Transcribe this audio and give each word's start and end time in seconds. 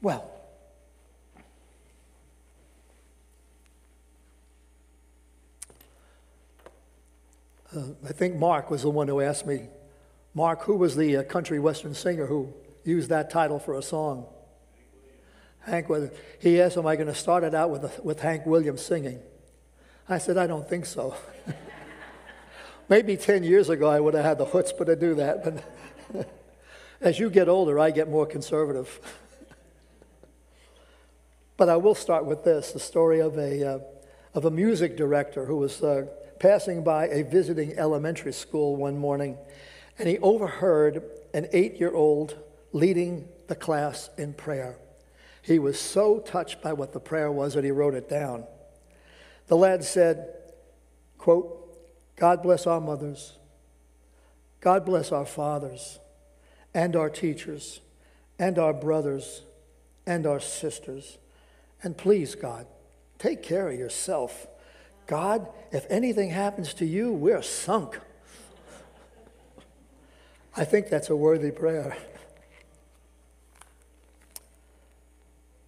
Well, 0.00 0.30
uh, 7.76 7.80
I 8.08 8.12
think 8.12 8.36
Mark 8.36 8.70
was 8.70 8.82
the 8.82 8.90
one 8.90 9.08
who 9.08 9.20
asked 9.20 9.44
me, 9.46 9.62
Mark, 10.34 10.62
who 10.62 10.76
was 10.76 10.94
the 10.94 11.16
uh, 11.16 11.22
country 11.24 11.58
western 11.58 11.94
singer 11.94 12.26
who 12.26 12.52
used 12.84 13.08
that 13.08 13.28
title 13.30 13.58
for 13.58 13.74
a 13.74 13.82
song? 13.82 14.26
Hank 15.60 15.88
Williams. 15.88 16.16
He 16.38 16.60
asked, 16.60 16.76
Am 16.76 16.86
I 16.86 16.94
going 16.94 17.08
to 17.08 17.14
start 17.14 17.42
it 17.42 17.54
out 17.54 17.70
with, 17.70 18.04
with 18.04 18.20
Hank 18.20 18.46
Williams 18.46 18.82
singing? 18.82 19.20
I 20.08 20.18
said, 20.18 20.38
I 20.38 20.46
don't 20.46 20.68
think 20.68 20.86
so. 20.86 21.16
Maybe 22.88 23.16
10 23.16 23.42
years 23.42 23.68
ago 23.68 23.88
I 23.88 24.00
would 24.00 24.14
have 24.14 24.24
had 24.24 24.38
the 24.38 24.46
chutzpah 24.46 24.86
to 24.86 24.96
do 24.96 25.14
that, 25.16 25.44
but 25.44 26.28
as 27.00 27.18
you 27.18 27.28
get 27.30 27.48
older, 27.48 27.78
I 27.78 27.90
get 27.90 28.08
more 28.08 28.26
conservative. 28.26 29.00
but 31.58 31.68
I 31.68 31.76
will 31.76 31.96
start 31.96 32.24
with 32.24 32.44
this 32.44 32.72
the 32.72 32.80
story 32.80 33.20
of 33.20 33.36
a, 33.36 33.74
uh, 33.74 33.78
of 34.32 34.46
a 34.46 34.50
music 34.50 34.96
director 34.96 35.44
who 35.44 35.56
was 35.56 35.82
uh, 35.82 36.06
passing 36.38 36.82
by 36.82 37.08
a 37.08 37.24
visiting 37.24 37.76
elementary 37.76 38.32
school 38.32 38.76
one 38.76 38.96
morning, 38.96 39.36
and 39.98 40.08
he 40.08 40.18
overheard 40.18 41.02
an 41.34 41.48
eight 41.52 41.78
year 41.78 41.92
old 41.92 42.36
leading 42.72 43.28
the 43.48 43.56
class 43.56 44.08
in 44.16 44.32
prayer. 44.32 44.78
He 45.42 45.58
was 45.58 45.80
so 45.80 46.20
touched 46.20 46.62
by 46.62 46.72
what 46.74 46.92
the 46.92 47.00
prayer 47.00 47.30
was 47.32 47.54
that 47.54 47.64
he 47.64 47.70
wrote 47.70 47.94
it 47.94 48.08
down. 48.08 48.44
The 49.48 49.56
lad 49.56 49.82
said, 49.82 50.28
quote, 51.16 51.54
God 52.16 52.42
bless 52.42 52.66
our 52.66 52.80
mothers. 52.80 53.32
God 54.60 54.84
bless 54.84 55.10
our 55.10 55.24
fathers 55.24 55.98
and 56.74 56.94
our 56.94 57.10
teachers 57.10 57.80
and 58.38 58.58
our 58.58 58.72
brothers 58.72 59.42
and 60.06 60.26
our 60.26 60.40
sisters. 60.40 61.18
And 61.82 61.96
please, 61.96 62.34
God, 62.34 62.66
take 63.18 63.42
care 63.42 63.68
of 63.68 63.78
yourself. 63.78 64.46
God, 65.06 65.48
if 65.70 65.86
anything 65.88 66.30
happens 66.30 66.74
to 66.74 66.86
you, 66.86 67.12
we're 67.12 67.42
sunk. 67.42 67.98
I 70.56 70.64
think 70.64 70.88
that's 70.88 71.08
a 71.08 71.16
worthy 71.16 71.50
prayer. 71.50 71.96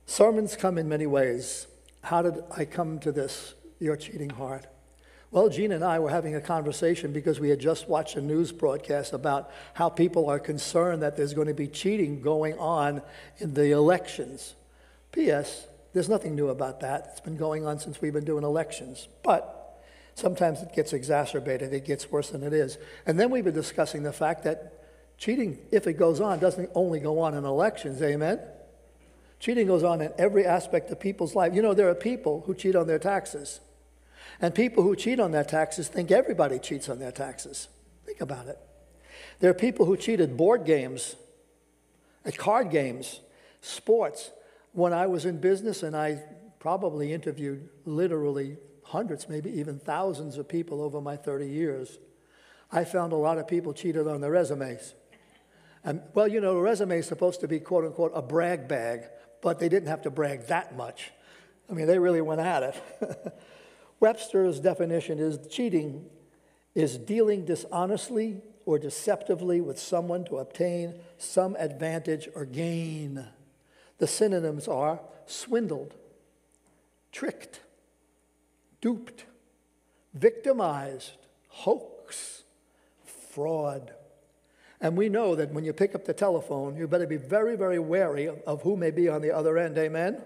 Sermons 0.07 0.57
come 0.57 0.77
in 0.77 0.89
many 0.89 1.07
ways. 1.07 1.69
How 2.03 2.23
did 2.23 2.43
I 2.57 2.65
come 2.65 2.99
to 3.01 3.13
this, 3.13 3.55
your 3.79 3.97
cheating 3.97 4.31
heart? 4.31 4.67
Well, 5.31 5.49
Gene 5.49 5.71
and 5.71 5.85
I 5.85 6.01
were 6.01 6.11
having 6.11 6.35
a 6.35 6.41
conversation 6.41 7.13
because 7.13 7.39
we 7.39 7.51
had 7.51 7.61
just 7.61 7.89
watched 7.89 8.17
a 8.17 8.21
news 8.21 8.51
broadcast 8.51 9.13
about 9.13 9.53
how 9.75 9.89
people 9.89 10.29
are 10.29 10.41
concerned 10.41 11.03
that 11.03 11.17
there's 11.17 11.35
going 11.35 11.47
to 11.47 11.55
be 11.55 11.69
cheating 11.69 12.21
going 12.21 12.59
on 12.59 13.01
in 13.39 13.55
the 13.55 13.71
elections. 13.71 14.57
P.S. 15.13 15.69
There's 15.93 16.09
nothing 16.09 16.35
new 16.35 16.49
about 16.49 16.81
that. 16.81 17.09
It's 17.11 17.21
been 17.21 17.37
going 17.37 17.67
on 17.67 17.79
since 17.79 18.01
we've 18.01 18.13
been 18.13 18.25
doing 18.25 18.45
elections. 18.45 19.09
But 19.23 19.79
sometimes 20.15 20.63
it 20.63 20.73
gets 20.75 20.93
exacerbated, 20.93 21.73
it 21.73 21.85
gets 21.85 22.11
worse 22.11 22.31
than 22.31 22.43
it 22.43 22.53
is. 22.53 22.79
And 23.07 23.19
then 23.19 23.31
we've 23.31 23.45
been 23.45 23.55
discussing 23.55 24.03
the 24.03 24.13
fact 24.13 24.45
that 24.45 24.75
cheating, 25.19 25.59
if 25.71 25.87
it 25.87 25.95
goes 25.95 26.21
on, 26.21 26.39
doesn't 26.39 26.71
only 26.75 27.01
go 27.01 27.21
on 27.21 27.35
in 27.35 27.45
elections. 27.45 28.01
Amen? 28.03 28.39
Cheating 29.41 29.67
goes 29.67 29.83
on 29.83 30.01
in 30.01 30.13
every 30.19 30.45
aspect 30.45 30.91
of 30.91 31.01
people's 31.01 31.35
life. 31.35 31.55
You 31.55 31.63
know, 31.63 31.75
there 31.75 31.89
are 31.89 31.95
people 31.95 32.43
who 32.47 32.55
cheat 32.55 32.77
on 32.77 32.87
their 32.87 32.99
taxes. 32.99 33.61
And 34.41 34.55
people 34.55 34.83
who 34.83 34.95
cheat 34.95 35.19
on 35.19 35.33
their 35.33 35.45
taxes 35.45 35.89
think 35.89 36.11
everybody 36.11 36.59
cheats 36.59 36.89
on 36.89 36.99
their 36.99 37.13
taxes. 37.13 37.69
Think 38.07 38.21
about 38.21 38.47
it. 38.47 38.59
There 39.41 39.51
are 39.51 39.55
people 39.55 39.87
who 39.87 39.97
cheat 39.97 40.21
at 40.21 40.37
board 40.37 40.65
games, 40.65 41.17
at 42.25 42.37
card 42.37 42.71
games, 42.71 43.21
sports. 43.61 44.31
When 44.73 44.93
I 44.93 45.07
was 45.07 45.25
in 45.25 45.39
business, 45.39 45.83
and 45.83 45.97
I 45.97 46.23
probably 46.59 47.13
interviewed 47.13 47.69
literally 47.85 48.57
hundreds, 48.85 49.29
maybe 49.29 49.51
even 49.59 49.79
thousands 49.79 50.37
of 50.39 50.49
people 50.49 50.83
over 50.83 51.01
my 51.01 51.17
30 51.17 51.49
years, 51.49 51.99
I 52.71 52.85
found 52.85 53.13
a 53.13 53.17
lot 53.17 53.39
of 53.39 53.49
people 53.49 53.73
cheated 53.73 54.07
on 54.07 54.21
their 54.21 54.31
resumes. 54.31 54.95
And, 55.83 56.03
well, 56.15 56.29
you 56.29 56.41
know, 56.41 56.57
a 56.57 56.61
resume 56.61 56.99
is 56.99 57.07
supposed 57.07 57.41
to 57.41 57.49
be, 57.49 57.59
quote 57.59 57.85
unquote, 57.85 58.13
a 58.15 58.23
brag 58.23 58.69
bag, 58.69 59.05
but 59.43 59.59
they 59.59 59.69
didn't 59.69 59.89
have 59.89 60.03
to 60.03 60.11
brag 60.11 60.47
that 60.47 60.77
much. 60.77 61.11
I 61.69 61.73
mean, 61.73 61.87
they 61.87 61.99
really 61.99 62.21
went 62.21 62.41
at 62.41 62.63
it. 62.63 63.43
Webster's 64.01 64.61
definition 64.61 65.19
is 65.19 65.39
cheating 65.49 66.07
is 66.75 66.97
dealing 66.97 67.45
dishonestly 67.45 68.41
or 68.65 68.79
deceptively 68.79 69.61
with 69.61 69.79
someone 69.79 70.25
to 70.25 70.39
obtain 70.39 70.95
some 71.19 71.57
advantage 71.59 72.29
or 72.35 72.45
gain. 72.45 73.27
The 74.01 74.07
synonyms 74.07 74.67
are 74.67 74.99
swindled, 75.27 75.95
tricked, 77.13 77.61
duped, 78.81 79.25
victimized, 80.15 81.13
hoax, 81.49 82.43
fraud. 83.05 83.93
And 84.81 84.97
we 84.97 85.11
know 85.11 85.35
that 85.37 85.53
when 85.53 85.65
you 85.65 85.75
pick 85.75 85.95
up 85.95 86.07
the 86.07 86.15
telephone, 86.15 86.77
you 86.77 86.89
better 86.89 87.07
be 87.07 87.19
very, 87.19 87.57
very 87.57 87.79
wary 87.79 88.29
of, 88.29 88.63
who 88.63 88.77
may 88.77 88.91
be 88.91 89.09
on 89.09 89.21
the 89.21 89.31
other 89.31 89.59
end. 89.59 89.79
Amen? 89.79 90.21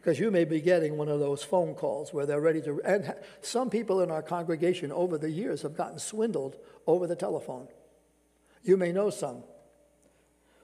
because 0.00 0.18
you 0.18 0.30
may 0.30 0.44
be 0.44 0.62
getting 0.62 0.96
one 0.96 1.08
of 1.08 1.20
those 1.20 1.42
phone 1.42 1.74
calls 1.74 2.12
where 2.12 2.24
they're 2.24 2.40
ready 2.40 2.62
to. 2.62 2.80
And 2.86 3.14
some 3.42 3.68
people 3.68 4.00
in 4.00 4.10
our 4.10 4.22
congregation 4.22 4.90
over 4.92 5.18
the 5.18 5.30
years 5.30 5.60
have 5.60 5.76
gotten 5.76 5.98
swindled 5.98 6.56
over 6.86 7.06
the 7.06 7.16
telephone. 7.16 7.68
You 8.62 8.78
may 8.78 8.92
know 8.92 9.10
some. 9.10 9.42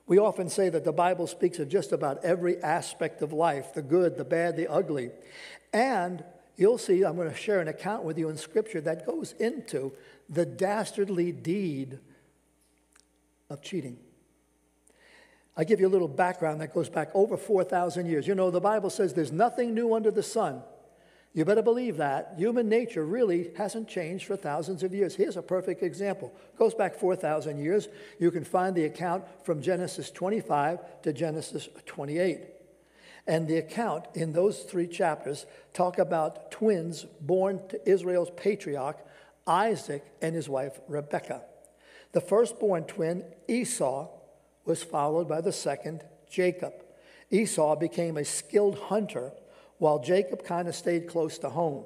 We 0.06 0.18
often 0.18 0.48
say 0.48 0.68
that 0.68 0.84
the 0.84 0.92
Bible 0.92 1.26
speaks 1.26 1.58
of 1.58 1.68
just 1.68 1.92
about 1.92 2.24
every 2.24 2.62
aspect 2.62 3.22
of 3.22 3.32
life 3.32 3.74
the 3.74 3.82
good, 3.82 4.16
the 4.16 4.24
bad, 4.24 4.56
the 4.56 4.68
ugly. 4.68 5.10
And 5.72 6.24
you'll 6.56 6.78
see, 6.78 7.04
I'm 7.04 7.16
going 7.16 7.30
to 7.30 7.36
share 7.36 7.60
an 7.60 7.68
account 7.68 8.04
with 8.04 8.16
you 8.16 8.28
in 8.28 8.36
Scripture 8.36 8.80
that 8.82 9.04
goes 9.04 9.32
into 9.32 9.92
the 10.28 10.46
dastardly 10.46 11.32
deed 11.32 11.98
of 13.50 13.62
cheating. 13.62 13.98
I 15.56 15.64
give 15.64 15.80
you 15.80 15.88
a 15.88 15.88
little 15.88 16.08
background 16.08 16.60
that 16.60 16.74
goes 16.74 16.88
back 16.88 17.10
over 17.14 17.36
4,000 17.36 18.06
years. 18.06 18.26
You 18.26 18.34
know, 18.34 18.50
the 18.50 18.60
Bible 18.60 18.90
says 18.90 19.14
there's 19.14 19.32
nothing 19.32 19.74
new 19.74 19.94
under 19.94 20.10
the 20.10 20.22
sun. 20.22 20.62
You 21.36 21.44
better 21.44 21.60
believe 21.60 21.98
that. 21.98 22.32
Human 22.38 22.66
nature 22.66 23.04
really 23.04 23.50
hasn't 23.58 23.88
changed 23.88 24.24
for 24.24 24.36
thousands 24.36 24.82
of 24.82 24.94
years. 24.94 25.14
Here's 25.14 25.36
a 25.36 25.42
perfect 25.42 25.82
example. 25.82 26.32
Goes 26.58 26.72
back 26.72 26.94
4,000 26.94 27.58
years. 27.58 27.88
You 28.19 28.30
can 28.30 28.42
find 28.42 28.74
the 28.74 28.86
account 28.86 29.22
from 29.44 29.60
Genesis 29.60 30.10
25 30.10 31.02
to 31.02 31.12
Genesis 31.12 31.69
28. 31.84 32.41
And 33.26 33.47
the 33.47 33.58
account 33.58 34.06
in 34.14 34.32
those 34.32 34.60
three 34.60 34.86
chapters 34.86 35.44
talk 35.74 35.98
about 35.98 36.50
twins 36.50 37.04
born 37.20 37.60
to 37.68 37.86
Israel's 37.86 38.30
patriarch, 38.34 39.06
Isaac, 39.47 40.06
and 40.22 40.34
his 40.34 40.48
wife, 40.48 40.80
Rebekah. 40.88 41.42
The 42.12 42.22
firstborn 42.22 42.84
twin, 42.84 43.24
Esau, 43.47 44.08
was 44.64 44.82
followed 44.82 45.28
by 45.28 45.42
the 45.42 45.53
second, 45.53 46.03
Jacob. 46.30 46.72
Esau 47.30 47.76
became 47.76 48.16
a 48.16 48.24
skilled 48.24 48.78
hunter 48.78 49.32
while 49.78 49.98
Jacob 49.98 50.44
kind 50.44 50.69
of 50.69 50.75
stayed 50.75 51.09
close 51.09 51.38
to 51.38 51.50
home. 51.50 51.84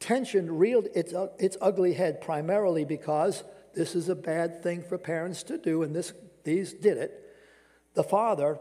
Tension 0.00 0.58
reeled 0.58 0.88
its, 0.94 1.12
its 1.38 1.56
ugly 1.60 1.94
head 1.94 2.20
primarily 2.20 2.84
because 2.84 3.44
this 3.74 3.94
is 3.94 4.08
a 4.08 4.14
bad 4.14 4.62
thing 4.62 4.82
for 4.82 4.98
parents 4.98 5.42
to 5.44 5.58
do, 5.58 5.82
and 5.82 5.94
this, 5.94 6.12
these 6.44 6.72
did 6.72 6.98
it. 6.98 7.22
The 7.94 8.04
father, 8.04 8.58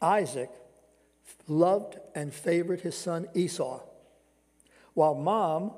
Isaac, 0.00 0.50
loved 1.48 1.98
and 2.14 2.32
favored 2.32 2.80
his 2.80 2.96
son 2.96 3.28
Esau, 3.34 3.80
while 4.94 5.14
mom 5.14 5.72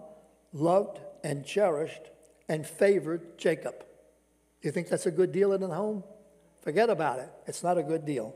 loved 0.53 1.01
and 1.23 1.45
cherished 1.45 2.11
and 2.49 2.67
favored 2.67 3.39
Jacob. 3.39 3.85
You 4.63 4.71
think 4.71 4.89
that's 4.89 5.07
a 5.07 5.11
good 5.11 5.33
deal 5.33 5.53
in 5.53 5.61
the 5.61 5.69
home? 5.69 6.05
Forget 6.63 6.91
about 6.91 7.19
it. 7.19 7.29
It's 7.47 7.63
not 7.63 7.79
a 7.79 7.83
good 7.83 8.05
deal. 8.05 8.35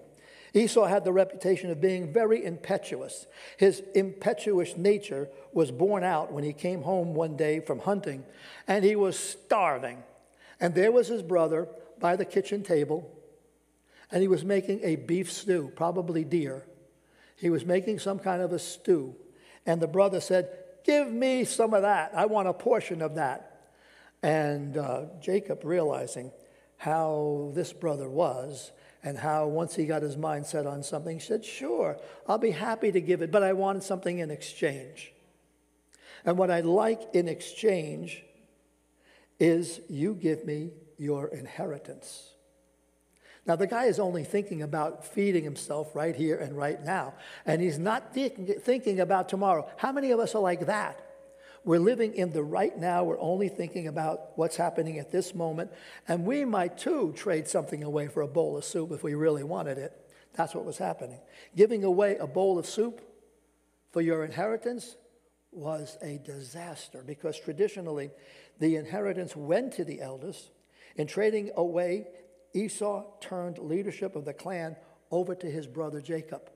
Esau 0.55 0.87
had 0.87 1.05
the 1.05 1.13
reputation 1.13 1.71
of 1.71 1.81
being 1.81 2.13
very 2.13 2.45
impetuous. 2.45 3.27
His 3.57 3.83
impetuous 3.95 4.77
nature 4.77 5.29
was 5.53 5.71
borne 5.71 6.05
out 6.05 6.33
when 6.33 6.45
he 6.45 6.53
came 6.53 6.83
home 6.83 7.15
one 7.15 7.37
day 7.37 7.61
from 7.61 7.81
hunting 7.81 8.25
and 8.67 8.85
he 8.85 8.97
was 8.97 9.19
starving. 9.19 10.03
And 10.61 10.75
there 10.75 10.93
was 10.93 11.09
his 11.09 11.23
brother 11.23 11.69
by 12.01 12.17
the 12.17 12.25
kitchen 12.25 12.63
table 12.63 13.11
and 14.11 14.23
he 14.23 14.29
was 14.29 14.45
making 14.45 14.81
a 14.83 14.97
beef 14.97 15.31
stew, 15.31 15.71
probably 15.77 16.25
deer. 16.25 16.65
He 17.37 17.51
was 17.51 17.65
making 17.65 17.99
some 17.99 18.19
kind 18.19 18.43
of 18.43 18.53
a 18.53 18.59
stew. 18.59 19.15
And 19.67 19.81
the 19.81 19.87
brother 19.87 20.21
said, 20.21 20.49
Give 20.85 21.13
me 21.13 21.45
some 21.45 21.75
of 21.75 21.83
that. 21.83 22.13
I 22.15 22.25
want 22.25 22.49
a 22.49 22.55
portion 22.55 23.03
of 23.03 23.17
that. 23.17 23.69
And 24.23 24.79
uh, 24.79 25.03
Jacob, 25.21 25.61
realizing 25.65 26.33
how 26.79 27.51
this 27.55 27.73
brother 27.73 28.09
was 28.09 28.73
and 29.09 29.17
how 29.17 29.47
once 29.47 29.75
he 29.75 29.87
got 29.87 30.03
his 30.03 30.19
mind 30.19 30.45
set 30.45 30.67
on 30.67 30.83
something, 30.83 31.19
he 31.19 31.25
said, 31.25 31.43
Sure, 31.43 31.97
I'll 32.27 32.37
be 32.37 32.51
happy 32.51 32.93
to 32.93 33.01
give 33.01 33.23
it, 33.23 33.31
but 33.31 33.43
I 33.43 33.55
want 33.55 33.83
something 33.83 34.19
in 34.19 34.31
exchange. 34.31 35.15
And 36.27 36.37
what 36.37 36.51
I'd 36.51 36.67
like 36.67 37.01
in 37.15 37.27
exchange 37.27 38.23
is 39.41 39.81
you 39.89 40.13
give 40.13 40.45
me 40.45 40.73
your 40.99 41.29
inheritance. 41.29 42.35
Now, 43.47 43.57
the 43.57 43.67
guy 43.67 43.85
is 43.87 43.99
only 43.99 44.25
thinking 44.25 44.61
about 44.61 45.07
feeding 45.07 45.43
himself 45.43 45.97
right 45.97 46.15
here 46.15 46.37
and 46.37 46.55
right 46.55 46.85
now, 46.85 47.15
and 47.47 47.63
he's 47.63 47.79
not 47.79 48.13
thinking 48.13 49.01
about 49.01 49.31
tomorrow. 49.31 49.67
How 49.79 49.91
many 49.91 50.11
of 50.11 50.21
us 50.21 50.35
are 50.35 50.43
like 50.43 50.67
that? 50.67 51.01
We're 51.65 51.81
living 51.81 52.15
in 52.15 52.33
the 52.33 52.43
right 52.43 52.77
now. 52.77 53.05
We're 53.05 53.21
only 53.21 53.49
thinking 53.49 53.89
about 53.89 54.37
what's 54.37 54.57
happening 54.57 54.99
at 54.99 55.11
this 55.11 55.35
moment. 55.35 55.71
And 56.07 56.25
we 56.25 56.45
might 56.45 56.79
too 56.79 57.13
trade 57.17 57.49
something 57.49 57.83
away 57.83 58.09
for 58.09 58.23
a 58.23 58.29
bowl 58.29 58.57
of 58.57 58.65
soup 58.65 58.93
if 58.93 59.03
we 59.03 59.15
really 59.15 59.45
wanted 59.45 59.79
it. 59.79 59.93
That's 60.35 60.55
what 60.55 60.65
was 60.65 60.79
happening. 60.79 61.21
Giving 61.57 61.85
away 61.85 62.17
a 62.17 62.27
bowl 62.27 62.59
of 62.59 62.67
soup 62.67 63.01
for 63.91 64.01
your 64.01 64.25
inheritance 64.25 64.97
was 65.51 65.97
a 66.03 66.19
disaster 66.19 67.03
because 67.07 67.39
traditionally 67.39 68.11
the 68.61 68.77
inheritance 68.77 69.35
went 69.35 69.73
to 69.75 69.85
the 69.85 70.01
eldest. 70.01 70.51
In 70.97 71.07
trading 71.07 71.51
away 71.57 72.07
Esau 72.55 73.05
turned 73.21 73.59
leadership 73.59 74.17
of 74.17 74.25
the 74.25 74.33
clan 74.33 74.77
over 75.11 75.35
to 75.35 75.51
his 75.51 75.67
brother 75.67 76.01
Jacob. 76.01 76.51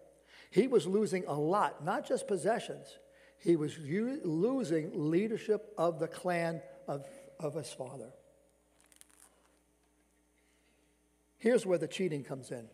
He 0.50 0.66
was 0.66 0.86
losing 0.86 1.24
a 1.26 1.38
lot, 1.38 1.84
not 1.84 2.06
just 2.06 2.28
possessions, 2.28 2.98
he 3.42 3.56
was 3.56 3.76
u- 3.78 4.20
losing 4.24 5.10
leadership 5.10 5.72
of 5.76 5.98
the 5.98 6.08
clan 6.08 6.62
of, 6.86 7.06
of 7.40 7.54
his 7.54 7.72
father. 7.72 8.12
Here's 11.38 11.66
where 11.66 11.78
the 11.78 11.88
cheating 11.88 12.22
comes 12.22 12.50
in. 12.50 12.68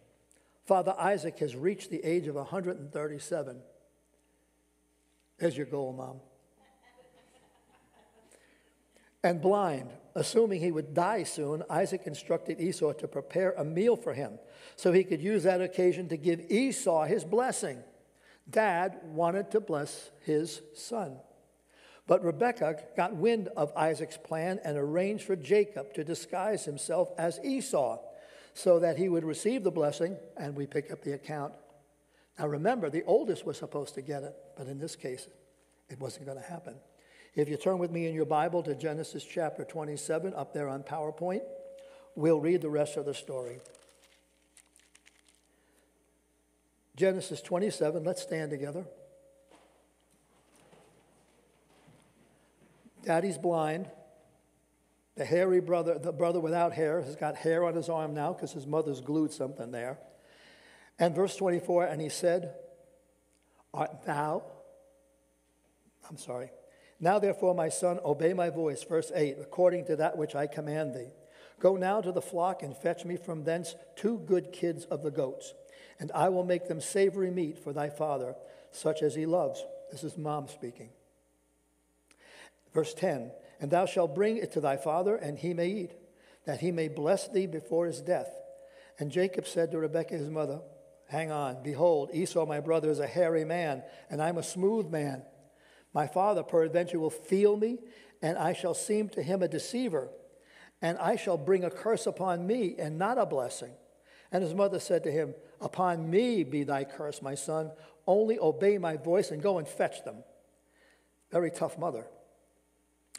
Father 0.66 0.94
Isaac 0.98 1.38
has 1.38 1.56
reached 1.56 1.90
the 1.90 2.04
age 2.04 2.26
of 2.26 2.34
137. 2.34 3.60
There's 5.38 5.56
your 5.56 5.66
goal, 5.66 5.92
Mom 5.92 6.20
and 9.22 9.40
blind. 9.40 9.90
Assuming 10.14 10.60
he 10.60 10.72
would 10.72 10.94
die 10.94 11.22
soon, 11.22 11.62
Isaac 11.70 12.02
instructed 12.06 12.60
Esau 12.60 12.92
to 12.94 13.06
prepare 13.06 13.52
a 13.52 13.64
meal 13.64 13.94
for 13.94 14.14
him 14.14 14.38
so 14.74 14.90
he 14.90 15.04
could 15.04 15.20
use 15.20 15.44
that 15.44 15.60
occasion 15.60 16.08
to 16.08 16.16
give 16.16 16.40
Esau 16.50 17.04
his 17.04 17.24
blessing. 17.24 17.78
Dad 18.50 18.98
wanted 19.04 19.50
to 19.52 19.60
bless 19.60 20.10
his 20.24 20.62
son. 20.74 21.16
But 22.06 22.24
Rebekah 22.24 22.82
got 22.96 23.14
wind 23.14 23.48
of 23.56 23.72
Isaac's 23.76 24.16
plan 24.16 24.60
and 24.64 24.78
arranged 24.78 25.24
for 25.24 25.36
Jacob 25.36 25.92
to 25.94 26.04
disguise 26.04 26.64
himself 26.64 27.10
as 27.18 27.38
Esau 27.44 27.98
so 28.54 28.78
that 28.78 28.96
he 28.96 29.08
would 29.08 29.24
receive 29.24 29.62
the 29.62 29.70
blessing, 29.70 30.16
and 30.36 30.56
we 30.56 30.66
pick 30.66 30.90
up 30.90 31.02
the 31.02 31.12
account. 31.12 31.52
Now 32.38 32.48
remember, 32.48 32.88
the 32.88 33.04
oldest 33.04 33.44
was 33.44 33.58
supposed 33.58 33.94
to 33.94 34.02
get 34.02 34.22
it, 34.22 34.34
but 34.56 34.66
in 34.66 34.78
this 34.78 34.96
case, 34.96 35.28
it 35.88 36.00
wasn't 36.00 36.26
going 36.26 36.38
to 36.38 36.44
happen. 36.44 36.74
If 37.34 37.48
you 37.48 37.56
turn 37.56 37.78
with 37.78 37.90
me 37.90 38.06
in 38.06 38.14
your 38.14 38.24
Bible 38.24 38.62
to 38.64 38.74
Genesis 38.74 39.22
chapter 39.22 39.64
27, 39.64 40.34
up 40.34 40.52
there 40.52 40.68
on 40.68 40.82
PowerPoint, 40.82 41.42
we'll 42.16 42.40
read 42.40 42.62
the 42.62 42.70
rest 42.70 42.96
of 42.96 43.04
the 43.04 43.14
story. 43.14 43.60
Genesis 46.98 47.40
27, 47.40 48.02
let's 48.02 48.22
stand 48.22 48.50
together. 48.50 48.84
Daddy's 53.04 53.38
blind. 53.38 53.88
The 55.14 55.24
hairy 55.24 55.60
brother, 55.60 55.96
the 55.96 56.10
brother 56.10 56.40
without 56.40 56.72
hair, 56.72 57.00
has 57.00 57.14
got 57.14 57.36
hair 57.36 57.64
on 57.64 57.76
his 57.76 57.88
arm 57.88 58.14
now 58.14 58.32
because 58.32 58.52
his 58.52 58.66
mother's 58.66 59.00
glued 59.00 59.32
something 59.32 59.70
there. 59.70 59.98
And 60.98 61.14
verse 61.14 61.36
24, 61.36 61.84
and 61.84 62.02
he 62.02 62.08
said, 62.08 62.54
Art 63.72 64.04
thou? 64.04 64.42
I'm 66.10 66.18
sorry. 66.18 66.50
Now, 66.98 67.20
therefore, 67.20 67.54
my 67.54 67.68
son, 67.68 68.00
obey 68.04 68.32
my 68.32 68.50
voice. 68.50 68.82
Verse 68.82 69.12
8 69.14 69.36
according 69.40 69.84
to 69.84 69.96
that 69.96 70.18
which 70.18 70.34
I 70.34 70.48
command 70.48 70.94
thee. 70.94 71.12
Go 71.60 71.76
now 71.76 72.00
to 72.00 72.10
the 72.10 72.22
flock 72.22 72.64
and 72.64 72.76
fetch 72.76 73.04
me 73.04 73.16
from 73.16 73.44
thence 73.44 73.76
two 73.94 74.18
good 74.26 74.52
kids 74.52 74.84
of 74.86 75.04
the 75.04 75.12
goats, 75.12 75.54
and 75.98 76.12
I 76.12 76.28
will 76.28 76.44
make 76.44 76.68
them 76.68 76.80
savory 76.80 77.30
meat 77.30 77.58
for 77.58 77.72
thy 77.72 77.90
father, 77.90 78.34
such 78.70 79.02
as 79.02 79.14
he 79.14 79.26
loves. 79.26 79.64
This 79.90 80.04
is 80.04 80.16
mom 80.16 80.48
speaking. 80.48 80.90
Verse 82.72 82.94
10 82.94 83.32
And 83.60 83.70
thou 83.70 83.86
shalt 83.86 84.14
bring 84.14 84.36
it 84.36 84.52
to 84.52 84.60
thy 84.60 84.76
father, 84.76 85.16
and 85.16 85.38
he 85.38 85.54
may 85.54 85.68
eat, 85.68 85.92
that 86.46 86.60
he 86.60 86.70
may 86.70 86.88
bless 86.88 87.28
thee 87.28 87.46
before 87.46 87.86
his 87.86 88.00
death. 88.00 88.30
And 88.98 89.10
Jacob 89.10 89.46
said 89.46 89.70
to 89.70 89.78
Rebekah 89.78 90.16
his 90.16 90.30
mother, 90.30 90.60
Hang 91.08 91.30
on, 91.32 91.62
behold, 91.62 92.10
Esau 92.12 92.44
my 92.44 92.60
brother 92.60 92.90
is 92.90 92.98
a 92.98 93.06
hairy 93.06 93.44
man, 93.44 93.82
and 94.10 94.20
I'm 94.20 94.38
a 94.38 94.42
smooth 94.42 94.90
man. 94.90 95.22
My 95.94 96.06
father 96.06 96.42
peradventure 96.42 97.00
will 97.00 97.10
feel 97.10 97.56
me, 97.56 97.78
and 98.20 98.36
I 98.36 98.52
shall 98.52 98.74
seem 98.74 99.08
to 99.10 99.22
him 99.22 99.42
a 99.42 99.48
deceiver, 99.48 100.08
and 100.82 100.98
I 100.98 101.16
shall 101.16 101.38
bring 101.38 101.64
a 101.64 101.70
curse 101.70 102.06
upon 102.06 102.46
me, 102.46 102.76
and 102.78 102.98
not 102.98 103.18
a 103.18 103.24
blessing. 103.24 103.72
And 104.30 104.42
his 104.42 104.54
mother 104.54 104.78
said 104.78 105.02
to 105.04 105.10
him, 105.10 105.34
Upon 105.60 106.10
me 106.10 106.44
be 106.44 106.64
thy 106.64 106.84
curse, 106.84 107.22
my 107.22 107.34
son. 107.34 107.70
Only 108.06 108.38
obey 108.38 108.78
my 108.78 108.96
voice 108.96 109.30
and 109.30 109.42
go 109.42 109.58
and 109.58 109.66
fetch 109.68 110.04
them. 110.04 110.24
Very 111.30 111.50
tough 111.50 111.78
mother. 111.78 112.06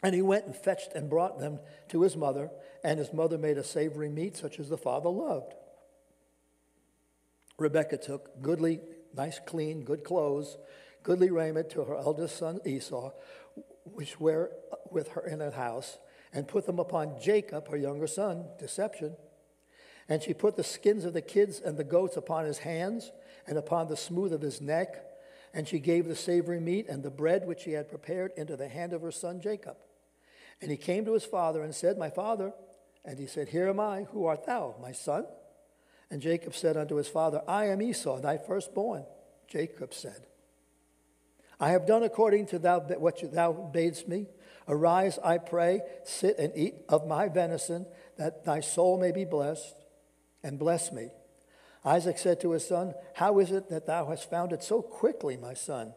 And 0.02 0.14
he 0.14 0.22
went 0.22 0.46
and 0.46 0.56
fetched 0.56 0.92
and 0.94 1.10
brought 1.10 1.38
them 1.38 1.60
to 1.90 2.02
his 2.02 2.16
mother, 2.16 2.50
and 2.82 2.98
his 2.98 3.12
mother 3.12 3.36
made 3.36 3.58
a 3.58 3.64
savory 3.64 4.08
meat 4.08 4.36
such 4.36 4.58
as 4.58 4.68
the 4.68 4.78
father 4.78 5.10
loved. 5.10 5.52
Rebekah 7.58 7.98
took 7.98 8.40
goodly, 8.40 8.80
nice, 9.14 9.38
clean, 9.44 9.84
good 9.84 10.02
clothes 10.02 10.56
goodly 11.02 11.30
raiment 11.30 11.70
to 11.70 11.84
her 11.84 11.96
eldest 11.96 12.36
son 12.36 12.60
Esau, 12.64 13.12
which 13.84 14.20
were 14.20 14.52
with 14.90 15.08
her 15.08 15.22
in 15.26 15.40
her 15.40 15.50
house, 15.50 15.98
and 16.32 16.46
put 16.46 16.66
them 16.66 16.78
upon 16.78 17.20
Jacob, 17.20 17.68
her 17.68 17.76
younger 17.76 18.06
son, 18.06 18.44
deception. 18.58 19.16
And 20.10 20.20
she 20.20 20.34
put 20.34 20.56
the 20.56 20.64
skins 20.64 21.04
of 21.04 21.12
the 21.12 21.22
kids 21.22 21.60
and 21.60 21.78
the 21.78 21.84
goats 21.84 22.16
upon 22.16 22.44
his 22.44 22.58
hands 22.58 23.12
and 23.46 23.56
upon 23.56 23.86
the 23.86 23.96
smooth 23.96 24.32
of 24.32 24.42
his 24.42 24.60
neck. 24.60 25.06
And 25.54 25.66
she 25.66 25.78
gave 25.78 26.06
the 26.06 26.16
savory 26.16 26.58
meat 26.58 26.88
and 26.88 27.02
the 27.02 27.10
bread 27.10 27.46
which 27.46 27.60
she 27.60 27.72
had 27.72 27.88
prepared 27.88 28.32
into 28.36 28.56
the 28.56 28.68
hand 28.68 28.92
of 28.92 29.02
her 29.02 29.12
son 29.12 29.40
Jacob. 29.40 29.76
And 30.60 30.70
he 30.70 30.76
came 30.76 31.04
to 31.04 31.14
his 31.14 31.24
father 31.24 31.62
and 31.62 31.74
said, 31.74 31.96
My 31.96 32.10
father. 32.10 32.52
And 33.04 33.18
he 33.18 33.26
said, 33.26 33.48
Here 33.48 33.68
am 33.68 33.78
I. 33.78 34.02
Who 34.12 34.26
art 34.26 34.44
thou, 34.44 34.74
my 34.82 34.92
son? 34.92 35.26
And 36.10 36.20
Jacob 36.20 36.56
said 36.56 36.76
unto 36.76 36.96
his 36.96 37.08
father, 37.08 37.42
I 37.46 37.66
am 37.66 37.80
Esau, 37.80 38.20
thy 38.20 38.36
firstborn. 38.36 39.06
Jacob 39.46 39.94
said, 39.94 40.26
I 41.60 41.70
have 41.70 41.86
done 41.86 42.02
according 42.02 42.46
to 42.46 42.58
thou, 42.58 42.80
what 42.80 43.22
thou 43.32 43.52
badest 43.52 44.08
me. 44.08 44.26
Arise, 44.66 45.18
I 45.22 45.38
pray, 45.38 45.82
sit 46.04 46.38
and 46.38 46.52
eat 46.56 46.74
of 46.88 47.06
my 47.06 47.28
venison, 47.28 47.86
that 48.16 48.44
thy 48.44 48.60
soul 48.60 48.98
may 48.98 49.12
be 49.12 49.24
blessed, 49.24 49.74
and 50.42 50.58
bless 50.58 50.92
me. 50.92 51.08
Isaac 51.84 52.18
said 52.18 52.40
to 52.40 52.52
his 52.52 52.66
son, 52.66 52.94
How 53.14 53.38
is 53.38 53.50
it 53.50 53.70
that 53.70 53.86
thou 53.86 54.06
hast 54.06 54.28
found 54.28 54.52
it 54.52 54.62
so 54.62 54.82
quickly, 54.82 55.36
my 55.36 55.54
son? 55.54 55.94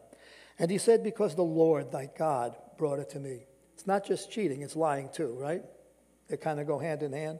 And 0.58 0.70
he 0.70 0.78
said, 0.78 1.02
Because 1.02 1.34
the 1.34 1.42
Lord 1.42 1.92
thy 1.92 2.08
God 2.16 2.56
brought 2.78 2.98
it 2.98 3.10
to 3.10 3.20
me. 3.20 3.46
It's 3.74 3.86
not 3.86 4.06
just 4.06 4.30
cheating, 4.30 4.62
it's 4.62 4.76
lying 4.76 5.10
too, 5.12 5.36
right? 5.38 5.62
They 6.28 6.36
kind 6.36 6.60
of 6.60 6.66
go 6.66 6.78
hand 6.78 7.02
in 7.02 7.12
hand. 7.12 7.38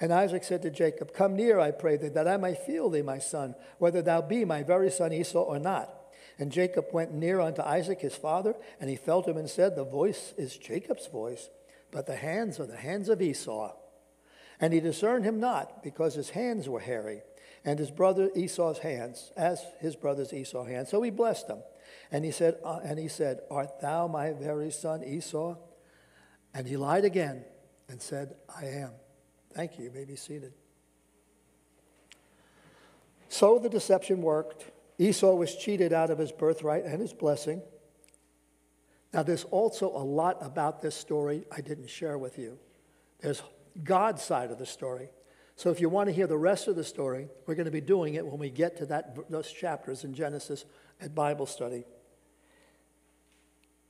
And 0.00 0.12
Isaac 0.12 0.44
said 0.44 0.62
to 0.62 0.70
Jacob, 0.70 1.12
Come 1.12 1.34
near, 1.34 1.58
I 1.58 1.72
pray 1.72 1.96
thee, 1.96 2.08
that 2.10 2.28
I 2.28 2.36
may 2.36 2.54
feel 2.54 2.88
thee, 2.88 3.02
my 3.02 3.18
son, 3.18 3.54
whether 3.78 4.02
thou 4.02 4.22
be 4.22 4.44
my 4.44 4.62
very 4.62 4.90
son 4.90 5.12
Esau 5.12 5.40
or 5.40 5.58
not. 5.58 5.92
And 6.38 6.52
Jacob 6.52 6.86
went 6.92 7.12
near 7.12 7.40
unto 7.40 7.62
Isaac 7.62 8.00
his 8.00 8.14
father, 8.14 8.54
and 8.80 8.88
he 8.88 8.94
felt 8.94 9.26
him 9.26 9.36
and 9.36 9.50
said, 9.50 9.74
The 9.74 9.84
voice 9.84 10.34
is 10.38 10.56
Jacob's 10.56 11.08
voice, 11.08 11.50
but 11.90 12.06
the 12.06 12.14
hands 12.14 12.60
are 12.60 12.66
the 12.66 12.76
hands 12.76 13.08
of 13.08 13.20
Esau. 13.20 13.72
And 14.60 14.72
he 14.72 14.80
discerned 14.80 15.24
him 15.24 15.38
not, 15.38 15.82
because 15.82 16.14
his 16.14 16.30
hands 16.30 16.68
were 16.68 16.80
hairy, 16.80 17.22
and 17.64 17.78
his 17.78 17.90
brother 17.90 18.30
Esau's 18.34 18.78
hands, 18.78 19.32
as 19.36 19.64
his 19.80 19.94
brother's 19.94 20.32
Esau 20.32 20.64
hands. 20.64 20.88
So 20.88 21.02
he 21.02 21.10
blessed 21.10 21.48
him. 21.48 21.58
And 22.10 22.24
he 22.24 22.30
said, 22.30 22.56
uh, 22.64 22.80
and 22.82 22.98
he 22.98 23.08
said, 23.08 23.40
Art 23.50 23.80
thou 23.80 24.08
my 24.08 24.32
very 24.32 24.70
son 24.70 25.04
Esau? 25.04 25.56
And 26.54 26.66
he 26.66 26.76
lied 26.76 27.04
again 27.04 27.44
and 27.88 28.00
said, 28.00 28.34
I 28.54 28.66
am. 28.66 28.90
Thank 29.52 29.78
you. 29.78 29.84
You 29.84 29.90
may 29.90 30.04
be 30.04 30.16
seated. 30.16 30.52
So 33.28 33.58
the 33.58 33.68
deception 33.68 34.22
worked. 34.22 34.64
Esau 34.98 35.34
was 35.34 35.54
cheated 35.54 35.92
out 35.92 36.10
of 36.10 36.18
his 36.18 36.32
birthright 36.32 36.84
and 36.84 37.00
his 37.00 37.12
blessing. 37.12 37.62
Now, 39.12 39.22
there's 39.22 39.44
also 39.44 39.88
a 39.88 40.04
lot 40.04 40.38
about 40.40 40.82
this 40.82 40.94
story 40.94 41.44
I 41.50 41.60
didn't 41.60 41.88
share 41.88 42.18
with 42.18 42.38
you. 42.38 42.58
There's 43.20 43.42
God's 43.82 44.22
side 44.22 44.50
of 44.50 44.58
the 44.58 44.66
story. 44.66 45.10
So, 45.56 45.70
if 45.70 45.80
you 45.80 45.88
want 45.88 46.08
to 46.08 46.12
hear 46.12 46.28
the 46.28 46.38
rest 46.38 46.68
of 46.68 46.76
the 46.76 46.84
story, 46.84 47.28
we're 47.46 47.56
going 47.56 47.64
to 47.64 47.72
be 47.72 47.80
doing 47.80 48.14
it 48.14 48.24
when 48.24 48.38
we 48.38 48.50
get 48.50 48.76
to 48.78 48.86
that, 48.86 49.28
those 49.28 49.50
chapters 49.50 50.04
in 50.04 50.14
Genesis 50.14 50.64
at 51.00 51.14
Bible 51.14 51.46
study. 51.46 51.84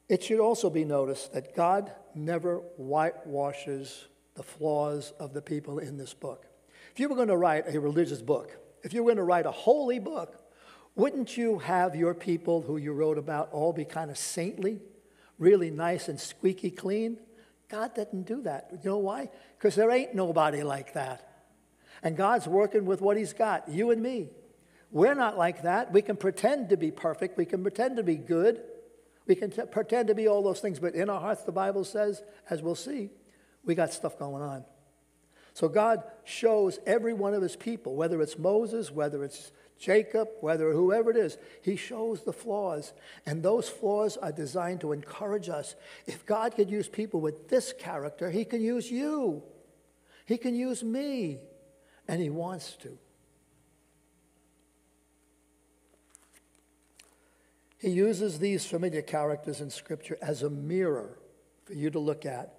It 0.09 0.23
should 0.23 0.41
also 0.41 0.71
be 0.71 0.85
noticed 0.85 1.35
that 1.35 1.55
God 1.55 1.93
never 2.15 2.57
whitewashes 2.79 4.09
the 4.35 4.43
flaws 4.43 5.13
of 5.21 5.35
the 5.35 5.43
people 5.43 5.79
in 5.79 5.99
this 5.99 6.15
book. 6.15 6.47
If 6.93 7.01
you 7.01 7.09
were 7.09 7.17
going 7.17 7.29
to 7.29 7.37
write 7.37 7.73
a 7.73 7.79
religious 7.79 8.23
book, 8.23 8.57
if 8.83 8.95
you 8.95 9.03
were 9.03 9.09
going 9.09 9.19
to 9.19 9.25
write 9.25 9.45
a 9.45 9.51
holy 9.51 9.99
book, 9.99 10.43
wouldn't 10.95 11.37
you 11.37 11.59
have 11.59 11.95
your 11.95 12.15
people 12.15 12.63
who 12.63 12.77
you 12.77 12.93
wrote 12.93 13.19
about 13.19 13.53
all 13.53 13.73
be 13.73 13.85
kind 13.85 14.11
of 14.11 14.17
saintly, 14.17 14.81
really 15.39 15.71
nice 15.71 16.09
and 16.09 16.19
squeaky 16.19 16.71
clean? 16.71 17.19
God 17.69 17.95
didn't 17.95 18.23
do 18.23 18.43
that. 18.43 18.71
You 18.73 18.91
know 18.91 18.99
why? 18.99 19.29
Because 19.59 19.75
there 19.75 19.91
ain't 19.91 20.15
nobody 20.15 20.63
like 20.63 20.95
that. 20.95 21.45
And 22.03 22.17
God's 22.17 22.47
working 22.47 22.87
with 22.87 23.01
what 23.01 23.17
He's 23.17 23.33
got, 23.33 23.69
you 23.69 23.91
and 23.91 24.03
me. 24.03 24.29
We're 24.91 25.15
not 25.15 25.37
like 25.37 25.63
that. 25.63 25.93
We 25.93 26.01
can 26.01 26.17
pretend 26.17 26.71
to 26.71 26.77
be 26.77 26.91
perfect, 26.91 27.37
we 27.37 27.45
can 27.45 27.63
pretend 27.63 27.97
to 27.97 28.03
be 28.03 28.17
good, 28.17 28.63
we 29.27 29.35
can 29.35 29.51
t- 29.51 29.63
pretend 29.71 30.09
to 30.09 30.15
be 30.15 30.27
all 30.27 30.43
those 30.43 30.61
things, 30.61 30.79
but 30.79 30.95
in 30.95 31.11
our 31.11 31.21
hearts, 31.21 31.43
the 31.43 31.53
Bible 31.53 31.85
says, 31.85 32.23
as 32.49 32.63
we'll 32.63 32.75
see, 32.75 33.11
we 33.65 33.75
got 33.75 33.93
stuff 33.93 34.19
going 34.19 34.43
on. 34.43 34.65
So 35.53 35.69
God 35.69 36.05
shows 36.25 36.79
every 36.87 37.13
one 37.13 37.35
of 37.35 37.43
His 37.43 37.57
people, 37.57 37.97
whether 37.97 38.23
it's 38.23 38.39
Moses, 38.39 38.91
whether 38.91 39.23
it's 39.25 39.53
Jacob, 39.79 40.29
whether 40.41 40.73
whoever 40.73 41.11
it 41.11 41.17
is, 41.17 41.39
he 41.63 41.77
shows 41.77 42.23
the 42.23 42.33
flaws. 42.33 42.93
And 43.25 43.43
those 43.43 43.69
flaws 43.69 44.17
are 44.17 44.33
designed 44.33 44.81
to 44.81 44.93
encourage 44.93 45.49
us. 45.49 45.77
If 46.07 46.27
God 46.27 46.57
could 46.57 46.69
use 46.69 46.89
people 46.89 47.21
with 47.21 47.49
this 47.49 47.73
character, 47.73 48.31
he 48.31 48.45
can 48.45 48.61
use 48.61 48.91
you. 48.91 49.43
He 50.27 50.37
can 50.37 50.55
use 50.55 50.83
me. 50.83 51.39
And 52.09 52.21
he 52.21 52.29
wants 52.29 52.77
to. 52.83 52.99
He 57.79 57.91
uses 57.91 58.41
these 58.41 58.67
familiar 58.67 59.03
characters 59.03 59.61
in 59.61 59.71
Scripture 59.71 60.19
as 60.21 60.43
a 60.43 60.51
mirror 60.51 61.21
for 61.65 61.75
you 61.75 61.91
to 61.91 62.01
look 62.01 62.27
at 62.27 62.55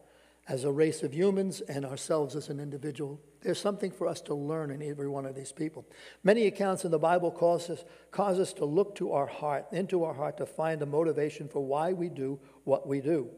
as 0.48 0.64
a 0.64 0.72
race 0.72 1.04
of 1.04 1.14
humans 1.14 1.60
and 1.62 1.86
ourselves 1.86 2.36
as 2.36 2.48
an 2.48 2.60
individual. 2.60 3.20
There's 3.41 3.60
something 3.60 3.91
for 3.91 4.08
us 4.08 4.22
to 4.22 4.34
learn 4.34 4.69
in 4.72 4.81
every 4.81 5.08
one 5.08 5.25
of 5.25 5.36
these 5.36 5.51
people. 5.51 5.86
Many 6.24 6.46
accounts 6.46 6.84
in 6.84 6.91
the 6.91 7.00
Bible 7.00 7.31
cause 7.31 7.69
us, 7.69 7.84
cause 8.12 8.39
us 8.39 8.51
to 8.53 8.65
look 8.65 8.96
to 8.96 9.13
our 9.13 9.27
heart, 9.27 9.67
into 9.72 10.03
our 10.03 10.13
heart, 10.13 10.38
to 10.38 10.46
find 10.46 10.81
a 10.81 10.86
motivation 10.86 11.48
for 11.48 11.65
why 11.65 11.93
we 11.93 12.10
do 12.10 12.39
what 12.65 12.88
we 12.88 13.00
do. 13.00 13.29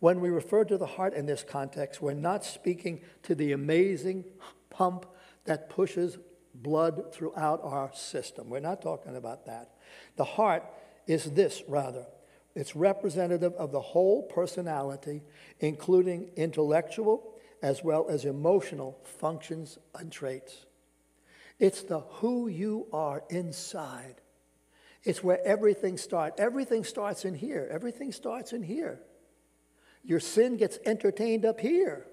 When 0.00 0.20
we 0.20 0.30
refer 0.30 0.64
to 0.64 0.76
the 0.76 0.86
heart 0.86 1.14
in 1.14 1.26
this 1.26 1.44
context, 1.44 2.02
we're 2.02 2.14
not 2.14 2.44
speaking 2.44 3.02
to 3.22 3.36
the 3.36 3.52
amazing 3.52 4.24
pump 4.70 5.06
that 5.44 5.70
pushes 5.70 6.18
blood 6.54 7.12
throughout 7.12 7.60
our 7.62 7.92
system. 7.94 8.50
We're 8.50 8.60
not 8.60 8.82
talking 8.82 9.14
about 9.14 9.46
that. 9.46 9.76
The 10.16 10.24
heart 10.24 10.64
is 11.06 11.30
this, 11.32 11.62
rather 11.68 12.06
it's 12.54 12.76
representative 12.76 13.54
of 13.54 13.72
the 13.72 13.80
whole 13.80 14.24
personality, 14.24 15.22
including 15.60 16.30
intellectual 16.36 17.31
as 17.62 17.82
well 17.82 18.06
as 18.08 18.24
emotional 18.24 18.98
functions 19.04 19.78
and 19.94 20.10
traits. 20.10 20.66
It's 21.58 21.82
the 21.82 22.00
who 22.00 22.48
you 22.48 22.88
are 22.92 23.22
inside. 23.30 24.16
It's 25.04 25.22
where 25.22 25.44
everything 25.44 25.96
starts. 25.96 26.40
Everything 26.40 26.84
starts 26.84 27.24
in 27.24 27.34
here. 27.34 27.68
Everything 27.70 28.12
starts 28.12 28.52
in 28.52 28.62
here. 28.62 29.00
Your 30.04 30.20
sin 30.20 30.56
gets 30.56 30.78
entertained 30.84 31.44
up 31.44 31.60
here. 31.60 32.06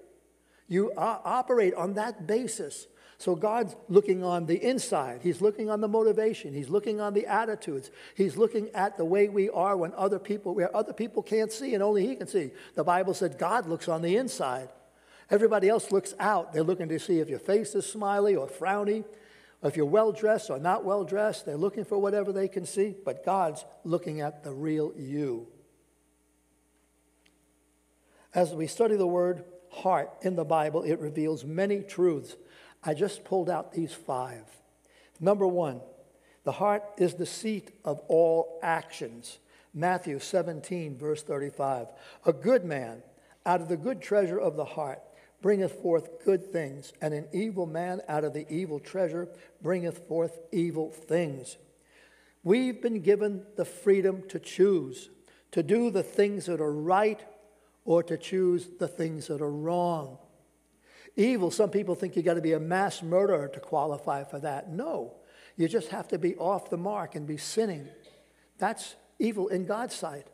You 0.68 0.92
operate 0.96 1.74
on 1.74 1.94
that 1.94 2.28
basis. 2.28 2.86
So 3.18 3.34
God's 3.34 3.76
looking 3.88 4.24
on 4.24 4.46
the 4.46 4.56
inside. 4.64 5.20
He's 5.22 5.40
looking 5.40 5.68
on 5.68 5.80
the 5.80 5.88
motivation. 5.88 6.54
He's 6.54 6.70
looking 6.70 7.00
on 7.00 7.12
the 7.12 7.26
attitudes. 7.26 7.90
He's 8.14 8.36
looking 8.36 8.70
at 8.70 8.96
the 8.96 9.04
way 9.04 9.28
we 9.28 9.50
are 9.50 9.76
when 9.76 9.92
other 9.94 10.18
people, 10.18 10.54
where 10.54 10.74
other 10.74 10.92
people 10.92 11.22
can't 11.22 11.52
see 11.52 11.74
and 11.74 11.82
only 11.82 12.06
He 12.06 12.14
can 12.14 12.28
see. 12.28 12.52
The 12.76 12.84
Bible 12.84 13.14
said 13.14 13.36
God 13.36 13.66
looks 13.66 13.88
on 13.88 14.00
the 14.00 14.16
inside. 14.16 14.70
Everybody 15.30 15.68
else 15.68 15.92
looks 15.92 16.14
out. 16.18 16.52
They're 16.52 16.62
looking 16.62 16.88
to 16.88 16.98
see 16.98 17.20
if 17.20 17.28
your 17.28 17.38
face 17.38 17.74
is 17.74 17.86
smiley 17.86 18.34
or 18.34 18.48
frowny, 18.48 19.04
or 19.62 19.68
if 19.68 19.76
you're 19.76 19.86
well 19.86 20.10
dressed 20.10 20.50
or 20.50 20.58
not 20.58 20.84
well 20.84 21.04
dressed. 21.04 21.46
They're 21.46 21.56
looking 21.56 21.84
for 21.84 21.98
whatever 21.98 22.32
they 22.32 22.48
can 22.48 22.66
see, 22.66 22.96
but 23.04 23.24
God's 23.24 23.64
looking 23.84 24.20
at 24.20 24.42
the 24.42 24.52
real 24.52 24.92
you. 24.96 25.46
As 28.34 28.52
we 28.52 28.66
study 28.66 28.96
the 28.96 29.06
word 29.06 29.44
heart 29.70 30.10
in 30.22 30.34
the 30.34 30.44
Bible, 30.44 30.82
it 30.82 30.98
reveals 30.98 31.44
many 31.44 31.80
truths 31.80 32.36
I 32.82 32.94
just 32.94 33.24
pulled 33.24 33.50
out 33.50 33.72
these 33.72 33.92
five. 33.92 34.44
Number 35.20 35.46
one, 35.46 35.80
the 36.44 36.52
heart 36.52 36.82
is 36.96 37.14
the 37.14 37.26
seat 37.26 37.70
of 37.84 38.00
all 38.08 38.58
actions. 38.62 39.38
Matthew 39.74 40.18
17, 40.18 40.96
verse 40.96 41.22
35. 41.22 41.88
A 42.26 42.32
good 42.32 42.64
man 42.64 43.02
out 43.44 43.60
of 43.60 43.68
the 43.68 43.76
good 43.76 44.00
treasure 44.00 44.38
of 44.38 44.56
the 44.56 44.64
heart 44.64 45.00
bringeth 45.42 45.80
forth 45.80 46.24
good 46.24 46.52
things, 46.52 46.92
and 47.00 47.14
an 47.14 47.26
evil 47.32 47.66
man 47.66 48.00
out 48.08 48.24
of 48.24 48.32
the 48.32 48.50
evil 48.52 48.78
treasure 48.78 49.28
bringeth 49.62 50.06
forth 50.06 50.38
evil 50.52 50.90
things. 50.90 51.56
We've 52.42 52.80
been 52.80 53.00
given 53.00 53.44
the 53.56 53.64
freedom 53.64 54.22
to 54.28 54.38
choose, 54.38 55.10
to 55.52 55.62
do 55.62 55.90
the 55.90 56.02
things 56.02 56.46
that 56.46 56.60
are 56.60 56.72
right 56.72 57.22
or 57.84 58.02
to 58.02 58.16
choose 58.16 58.68
the 58.78 58.88
things 58.88 59.26
that 59.26 59.40
are 59.40 59.50
wrong. 59.50 60.18
Evil, 61.16 61.50
some 61.50 61.70
people 61.70 61.94
think 61.94 62.16
you 62.16 62.22
got 62.22 62.34
to 62.34 62.40
be 62.40 62.52
a 62.52 62.60
mass 62.60 63.02
murderer 63.02 63.48
to 63.48 63.60
qualify 63.60 64.24
for 64.24 64.38
that. 64.38 64.70
No, 64.70 65.14
you 65.56 65.68
just 65.68 65.88
have 65.88 66.08
to 66.08 66.18
be 66.18 66.36
off 66.36 66.70
the 66.70 66.76
mark 66.76 67.14
and 67.14 67.26
be 67.26 67.36
sinning. 67.36 67.88
That's 68.58 68.94
evil 69.18 69.48
in 69.48 69.66
God's 69.66 69.94
sight. 69.94 70.28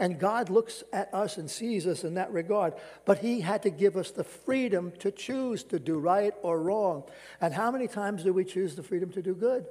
And 0.00 0.18
God 0.18 0.48
looks 0.48 0.82
at 0.94 1.12
us 1.12 1.36
and 1.36 1.48
sees 1.48 1.86
us 1.86 2.04
in 2.04 2.14
that 2.14 2.32
regard. 2.32 2.72
But 3.04 3.18
He 3.18 3.42
had 3.42 3.62
to 3.64 3.70
give 3.70 3.98
us 3.98 4.10
the 4.10 4.24
freedom 4.24 4.92
to 5.00 5.12
choose 5.12 5.62
to 5.64 5.78
do 5.78 5.98
right 5.98 6.32
or 6.42 6.60
wrong. 6.60 7.04
And 7.40 7.52
how 7.52 7.70
many 7.70 7.86
times 7.86 8.24
do 8.24 8.32
we 8.32 8.46
choose 8.46 8.74
the 8.74 8.82
freedom 8.82 9.10
to 9.12 9.22
do 9.22 9.34
good? 9.34 9.66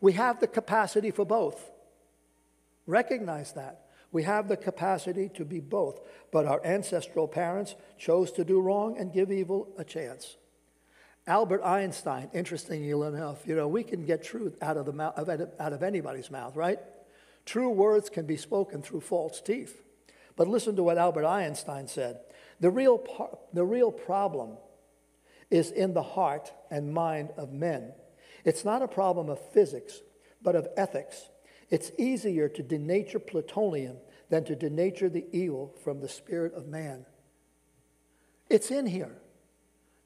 We 0.00 0.12
have 0.14 0.40
the 0.40 0.48
capacity 0.48 1.12
for 1.12 1.24
both. 1.24 1.70
Recognize 2.86 3.52
that. 3.52 3.86
We 4.10 4.24
have 4.24 4.48
the 4.48 4.56
capacity 4.56 5.28
to 5.34 5.44
be 5.44 5.60
both, 5.60 6.00
but 6.32 6.46
our 6.46 6.64
ancestral 6.64 7.28
parents 7.28 7.76
chose 7.98 8.32
to 8.32 8.44
do 8.44 8.60
wrong 8.60 8.98
and 8.98 9.12
give 9.12 9.30
evil 9.30 9.68
a 9.78 9.84
chance. 9.84 10.36
Albert 11.26 11.62
Einstein, 11.62 12.30
interestingly 12.32 12.90
enough, 12.90 13.46
you 13.46 13.54
know, 13.54 13.68
we 13.68 13.84
can 13.84 14.06
get 14.06 14.24
truth 14.24 14.56
out 14.62 14.78
of, 14.78 14.86
the 14.86 14.92
mouth, 14.92 15.14
out 15.60 15.72
of 15.72 15.82
anybody's 15.82 16.30
mouth, 16.30 16.56
right? 16.56 16.78
True 17.48 17.70
words 17.70 18.10
can 18.10 18.26
be 18.26 18.36
spoken 18.36 18.82
through 18.82 19.00
false 19.00 19.40
teeth. 19.40 19.82
But 20.36 20.48
listen 20.48 20.76
to 20.76 20.82
what 20.82 20.98
Albert 20.98 21.24
Einstein 21.24 21.88
said. 21.88 22.18
The 22.60 22.70
real, 22.70 22.98
par- 22.98 23.38
the 23.54 23.64
real 23.64 23.90
problem 23.90 24.58
is 25.50 25.70
in 25.70 25.94
the 25.94 26.02
heart 26.02 26.52
and 26.70 26.92
mind 26.92 27.30
of 27.38 27.50
men. 27.50 27.94
It's 28.44 28.66
not 28.66 28.82
a 28.82 28.86
problem 28.86 29.30
of 29.30 29.40
physics, 29.52 30.02
but 30.42 30.56
of 30.56 30.68
ethics 30.76 31.30
it's 31.70 31.90
easier 31.98 32.50
to 32.50 32.62
denature 32.62 33.26
plutonium 33.26 33.96
than 34.28 34.44
to 34.44 34.54
denature 34.54 35.10
the 35.10 35.24
evil 35.32 35.74
from 35.82 36.00
the 36.00 36.08
spirit 36.08 36.52
of 36.52 36.66
man. 36.66 37.06
It's 38.50 38.70
in 38.70 38.86
here. 38.86 39.16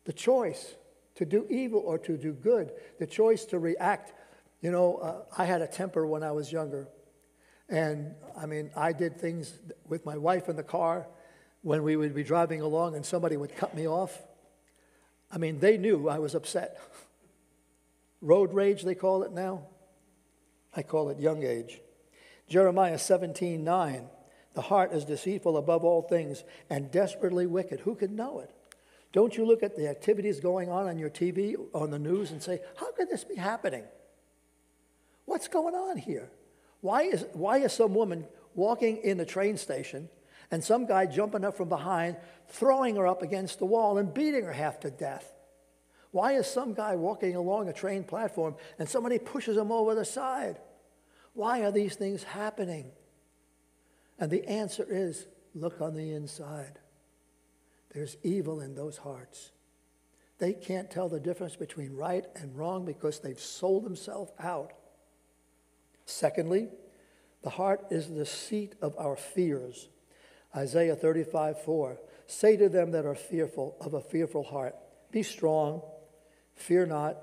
The 0.05 0.13
choice 0.13 0.77
to 1.17 1.25
do 1.25 1.47
evil 1.51 1.81
or 1.81 1.99
to 1.99 2.17
do 2.17 2.33
good, 2.33 2.73
the 3.01 3.07
choice 3.07 3.45
to 3.47 3.59
react. 3.59 4.13
You 4.61 4.71
know, 4.71 4.97
uh, 4.97 5.23
I 5.37 5.45
had 5.45 5.63
a 5.63 5.67
temper 5.67 6.07
when 6.07 6.23
I 6.23 6.33
was 6.33 6.53
younger. 6.53 6.89
And 7.73 8.15
I 8.37 8.45
mean, 8.45 8.71
I 8.77 8.93
did 8.93 9.19
things 9.19 9.59
with 9.89 10.05
my 10.05 10.19
wife 10.19 10.51
in 10.51 10.57
the 10.57 10.63
car 10.63 11.07
when 11.63 11.83
we 11.83 11.97
would 11.97 12.15
be 12.15 12.23
driving 12.23 12.61
along 12.61 12.95
and 12.97 13.05
somebody 13.05 13.39
would 13.39 13.57
cut 13.57 13.75
me 13.75 13.89
off. 13.89 14.21
I 15.31 15.39
mean, 15.39 15.59
they 15.59 15.79
knew 15.79 16.07
I 16.11 16.19
was 16.19 16.35
upset. 16.35 16.79
Road 18.21 18.53
rage, 18.53 18.83
they 18.83 18.95
call 18.95 19.23
it 19.23 19.33
now. 19.33 19.63
I 20.77 20.83
call 20.83 21.09
it 21.09 21.19
young 21.19 21.43
age. 21.45 21.81
Jeremiah 22.47 22.99
17 22.99 23.65
9. 23.65 24.07
The 24.53 24.61
heart 24.61 24.93
is 24.93 25.07
deceitful 25.07 25.57
above 25.57 25.83
all 25.83 26.03
things 26.03 26.45
and 26.69 26.91
desperately 26.91 27.47
wicked. 27.47 27.81
Who 27.81 27.95
could 27.95 28.13
know 28.13 28.41
it? 28.41 28.51
Don't 29.15 29.35
you 29.35 29.47
look 29.47 29.63
at 29.63 29.77
the 29.77 29.89
activities 29.89 30.41
going 30.41 30.69
on 30.69 30.89
on 30.89 30.99
your 30.99 31.09
TV, 31.09 31.57
on 31.73 31.91
the 31.91 31.99
news, 31.99 32.33
and 32.33 32.43
say, 32.43 32.61
How 32.77 32.93
could 32.93 33.09
this 33.09 33.25
be 33.25 33.37
happening? 33.37 33.85
What's 35.25 35.49
going 35.49 35.75
on 35.75 35.97
here? 35.97 36.31
Why 36.83 37.05
is, 37.05 37.25
why 37.33 37.59
is 37.59 37.73
some 37.73 37.95
woman 37.95 38.27
walking 38.55 38.99
in 38.99 39.17
the 39.17 39.25
train 39.25 39.57
station 39.57 40.11
and 40.51 40.63
some 40.63 40.85
guy 40.85 41.07
jumping 41.07 41.45
up 41.45 41.57
from 41.57 41.71
behind, 41.71 42.17
throwing 42.49 42.97
her 42.97 43.07
up 43.07 43.23
against 43.23 43.61
the 43.61 43.65
wall 43.65 43.97
and 43.97 44.13
beating 44.13 44.45
her 44.45 44.53
half 44.53 44.81
to 44.81 44.91
death? 44.91 45.33
Why 46.11 46.33
is 46.33 46.47
some 46.47 46.75
guy 46.75 46.97
walking 46.97 47.37
along 47.37 47.69
a 47.69 47.73
train 47.73 48.05
platform 48.05 48.57
and 48.79 48.87
somebody 48.89 49.19
pushes 49.19 49.57
him 49.57 49.73
over 49.73 49.95
the 49.95 50.05
side? 50.05 50.59
Why 51.33 51.63
are 51.63 51.73
these 51.73 51.95
things 51.95 52.25
happening? 52.25 52.91
And 54.19 54.31
the 54.31 54.47
answer 54.47 54.85
is 54.87 55.27
look 55.55 55.81
on 55.81 55.95
the 55.95 56.11
inside. 56.11 56.79
There's 57.95 58.17
evil 58.23 58.61
in 58.61 58.75
those 58.75 58.99
hearts. 58.99 59.53
They 60.39 60.53
can't 60.53 60.91
tell 60.91 61.09
the 61.09 61.21
difference 61.21 61.55
between 61.55 61.95
right 61.95 62.25
and 62.35 62.57
wrong 62.57 62.85
because 62.85 63.21
they've 63.21 63.39
sold 63.39 63.85
themselves 63.85 64.33
out. 64.41 64.73
Secondly, 66.13 66.69
the 67.43 67.51
heart 67.51 67.87
is 67.91 68.09
the 68.09 68.27
seat 68.27 68.75
of 68.83 68.95
our 68.99 69.17
fears. 69.17 69.89
Isaiah 70.55 70.95
35 70.95 71.63
4. 71.63 71.99
Say 72.27 72.57
to 72.57 72.69
them 72.69 72.93
that 72.93 73.07
are 73.07 73.15
fearful 73.15 73.77
of 73.81 73.95
a 73.95 74.01
fearful 74.01 74.45
heart, 74.45 74.77
Be 75.11 75.23
strong, 75.23 75.83
fear 76.55 76.87
not. 76.87 77.17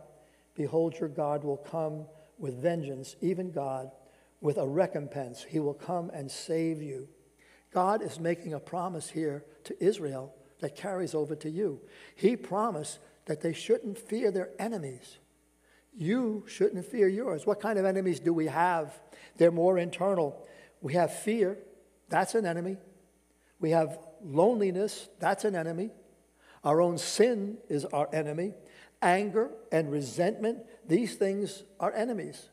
Behold, 0.56 1.00
your 1.00 1.10
God 1.10 1.44
will 1.44 1.58
come 1.58 2.06
with 2.38 2.62
vengeance, 2.62 3.16
even 3.22 3.52
God 3.52 3.92
with 4.42 4.58
a 4.58 4.68
recompense. 4.68 5.46
He 5.48 5.60
will 5.60 5.74
come 5.74 6.10
and 6.10 6.30
save 6.30 6.82
you. 6.82 7.08
God 7.72 8.02
is 8.02 8.20
making 8.20 8.54
a 8.54 8.60
promise 8.60 9.10
here 9.10 9.46
to 9.66 9.84
Israel 9.84 10.34
that 10.60 10.76
carries 10.76 11.14
over 11.14 11.36
to 11.36 11.50
you. 11.50 11.80
He 12.16 12.36
promised 12.36 13.00
that 13.26 13.42
they 13.42 13.54
shouldn't 13.54 14.00
fear 14.00 14.32
their 14.32 14.50
enemies. 14.58 15.20
You 15.96 16.46
shouldn't 16.48 16.86
fear 16.86 17.08
yours. 17.08 17.46
What 17.46 17.60
kind 17.60 17.78
of 17.80 17.86
enemies 17.86 18.20
do 18.20 18.34
we 18.34 18.48
have? 18.48 18.94
They're 19.38 19.52
more 19.52 19.78
internal. 19.78 20.46
We 20.82 20.94
have 20.94 21.14
fear, 21.14 21.58
that's 22.10 22.36
an 22.36 22.46
enemy. 22.46 22.78
We 23.60 23.72
have 23.72 24.00
loneliness, 24.24 25.10
that's 25.20 25.46
an 25.46 25.56
enemy. 25.56 25.92
Our 26.64 26.82
own 26.82 26.98
sin 26.98 27.58
is 27.70 27.86
our 27.86 28.10
enemy. 28.14 28.54
Anger 29.02 29.52
and 29.72 29.92
resentment, 29.92 30.60
these 30.88 31.16
things 31.16 31.64
are 31.80 31.94
enemies. 31.94 32.50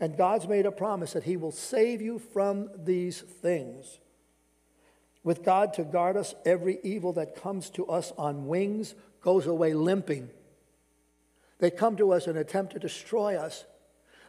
And 0.00 0.16
God's 0.16 0.48
made 0.48 0.66
a 0.66 0.72
promise 0.72 1.12
that 1.12 1.22
He 1.22 1.36
will 1.36 1.52
save 1.52 2.02
you 2.02 2.18
from 2.18 2.70
these 2.76 3.20
things. 3.20 4.00
With 5.22 5.44
God 5.44 5.74
to 5.74 5.84
guard 5.84 6.16
us, 6.16 6.34
every 6.44 6.80
evil 6.82 7.12
that 7.12 7.40
comes 7.40 7.70
to 7.70 7.86
us 7.86 8.12
on 8.18 8.48
wings 8.48 8.96
goes 9.20 9.46
away 9.46 9.72
limping. 9.74 10.30
They 11.62 11.70
come 11.70 11.96
to 11.98 12.12
us 12.12 12.26
and 12.26 12.36
attempt 12.36 12.72
to 12.72 12.80
destroy 12.80 13.36
us, 13.36 13.66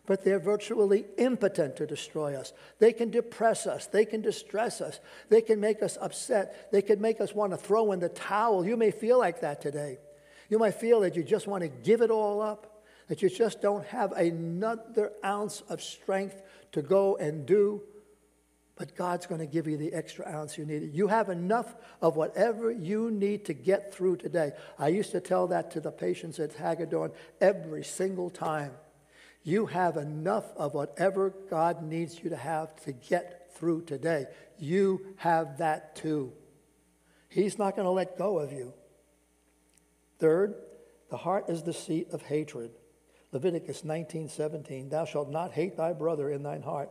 but 0.06 0.24
they're 0.24 0.38
virtually 0.38 1.06
impotent 1.18 1.78
to 1.78 1.88
destroy 1.88 2.36
us. 2.36 2.54
They 2.78 2.94
can 2.94 3.10
depress 3.10 3.66
us, 3.66 3.88
they 3.88 4.06
can 4.06 4.22
distress 4.22 4.82
us, 4.82 5.00
they 5.30 5.42
can 5.42 5.60
make 5.60 5.82
us 5.82 5.98
upset, 6.00 6.72
they 6.72 6.84
can 6.84 7.02
make 7.02 7.20
us 7.20 7.34
want 7.34 7.52
to 7.52 7.58
throw 7.58 7.92
in 7.92 8.00
the 8.00 8.10
towel. 8.10 8.64
You 8.64 8.78
may 8.78 8.92
feel 8.92 9.18
like 9.18 9.42
that 9.42 9.62
today. 9.62 9.98
You 10.48 10.60
might 10.60 10.76
feel 10.76 11.00
that 11.00 11.16
you 11.16 11.24
just 11.24 11.48
want 11.48 11.64
to 11.64 11.70
give 11.70 12.02
it 12.02 12.12
all 12.12 12.40
up, 12.40 12.84
that 13.08 13.24
you 13.24 13.32
just 13.32 13.64
don't 13.64 13.86
have 13.88 14.12
another 14.12 15.12
ounce 15.26 15.62
of 15.70 15.82
strength 15.82 16.40
to 16.74 16.84
go 16.84 17.16
and 17.16 17.48
do 17.48 17.82
but 18.76 18.96
God's 18.96 19.28
going 19.28 19.40
to 19.40 19.48
give 19.48 19.68
you 19.68 19.78
the 19.78 19.94
extra 19.94 20.28
ounce 20.28 20.58
you 20.58 20.66
need. 20.66 20.94
You 20.94 21.08
have 21.08 21.30
enough 21.30 21.76
of 22.02 22.16
whatever 22.16 22.72
you 22.72 23.12
need 23.12 23.46
to 23.46 23.54
get 23.54 23.94
through 23.94 24.18
today. 24.18 24.54
I 24.80 24.88
used 24.88 25.12
to 25.12 25.20
tell 25.20 25.48
that 25.48 25.72
to 25.72 25.80
the 25.80 25.92
patients 25.92 26.40
at 26.40 26.54
Hagedorn 26.54 27.12
every 27.40 27.84
single 27.84 28.30
time. 28.30 28.72
You 29.44 29.68
have 29.68 29.98
enough 29.98 30.46
of 30.56 30.74
whatever 30.74 31.34
God 31.50 31.84
needs 31.84 32.24
you 32.24 32.32
to 32.32 32.38
have 32.38 32.76
to 32.86 32.94
get 32.94 33.52
through 33.56 33.84
today. 33.84 34.26
You 34.58 35.06
have 35.18 35.60
that 35.60 35.96
too. 35.96 36.34
He's 37.30 37.60
not 37.60 37.76
going 37.76 37.86
to 37.86 37.92
let 37.92 38.18
go 38.18 38.40
of 38.40 38.52
you. 38.52 38.74
Third, 40.20 40.56
the 41.10 41.18
heart 41.18 41.50
is 41.50 41.64
the 41.64 41.74
seat 41.74 42.10
of 42.12 42.22
hatred. 42.24 42.72
Leviticus 43.32 43.82
19:17 43.82 44.90
Thou 44.90 45.06
shalt 45.06 45.30
not 45.30 45.52
hate 45.52 45.76
thy 45.76 45.94
brother 45.94 46.30
in 46.30 46.44
thine 46.44 46.62
heart. 46.62 46.90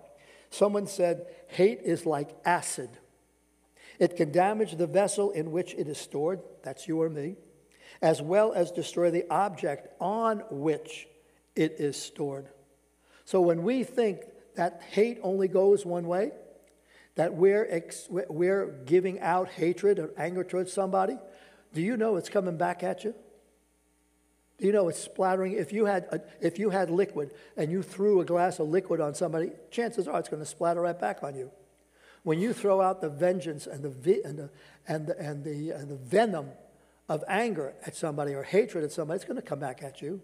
Someone 0.53 0.87
said, 0.87 1.27
hate 1.49 1.81
is 1.83 2.05
like 2.05 2.37
acid. 2.45 2.91
It 3.99 4.17
can 4.17 4.33
damage 4.33 4.77
the 4.77 4.87
vessel 4.87 5.31
in 5.31 5.51
which 5.51 5.73
it 5.75 5.89
is 5.89 5.97
stored, 5.97 6.41
that's 6.63 6.87
you 6.87 7.01
or 7.01 7.09
me, 7.09 7.37
as 8.03 8.21
well 8.21 8.53
as 8.53 8.71
destroy 8.71 9.11
the 9.11 9.25
object 9.31 9.89
on 9.99 10.43
which 10.51 11.09
it 11.57 11.77
is 11.79 11.97
stored. 11.97 12.49
So 13.25 13.41
when 13.41 13.63
we 13.63 13.83
think 13.83 14.25
that 14.55 14.83
hate 14.91 15.21
only 15.23 15.49
goes 15.49 15.87
one 15.87 16.07
way, 16.07 16.33
that 17.15 17.33
we're, 17.33 17.67
ex- 17.71 18.09
we're 18.11 18.67
giving 18.85 19.21
out 19.21 19.49
hatred 19.49 19.99
or 19.99 20.11
anger 20.19 20.45
towards 20.45 20.71
somebody, 20.71 21.17
do 21.73 21.81
you 21.81 21.97
know 21.97 22.17
it's 22.17 22.29
coming 22.29 22.59
back 22.59 22.83
at 22.83 23.05
you? 23.05 23.15
You 24.63 24.71
know, 24.71 24.89
it's 24.89 24.99
splattering. 24.99 25.55
If 25.55 25.73
you 25.73 25.87
had, 25.87 26.07
a, 26.13 26.21
if 26.41 26.59
you 26.59 26.71
had 26.71 26.89
liquid 26.89 27.33
and 27.57 27.71
you 27.71 27.83
threw 27.83 28.21
a 28.21 28.25
glass 28.25 28.61
of 28.61 28.69
liquid 28.69 29.01
on 29.01 29.15
somebody, 29.15 29.51
chances 29.73 30.07
are 30.07 30.21
it's 30.21 30.29
going 30.29 30.43
to 30.43 30.49
splatter 30.49 30.81
right 30.81 30.99
back 30.99 31.25
on 31.25 31.35
you. 31.35 31.51
When 32.23 32.39
you 32.39 32.53
throw 32.53 32.81
out 32.81 33.01
the 33.01 33.09
vengeance 33.09 33.67
and 33.67 33.83
the, 33.83 34.23
and 34.25 34.39
the, 34.39 34.51
and 34.87 35.07
the, 35.09 35.19
and 35.19 35.45
the, 35.45 35.71
and 35.71 35.89
the 35.89 35.97
venom 35.97 36.51
of 37.09 37.25
anger 37.27 37.75
at 37.85 37.97
somebody 37.97 38.35
or 38.35 38.45
hatred 38.45 38.85
at 38.85 38.93
somebody, 38.93 39.17
it's 39.17 39.25
going 39.25 39.35
to 39.35 39.43
come 39.43 39.59
back 39.59 39.83
at 39.83 40.01
you. 40.01 40.21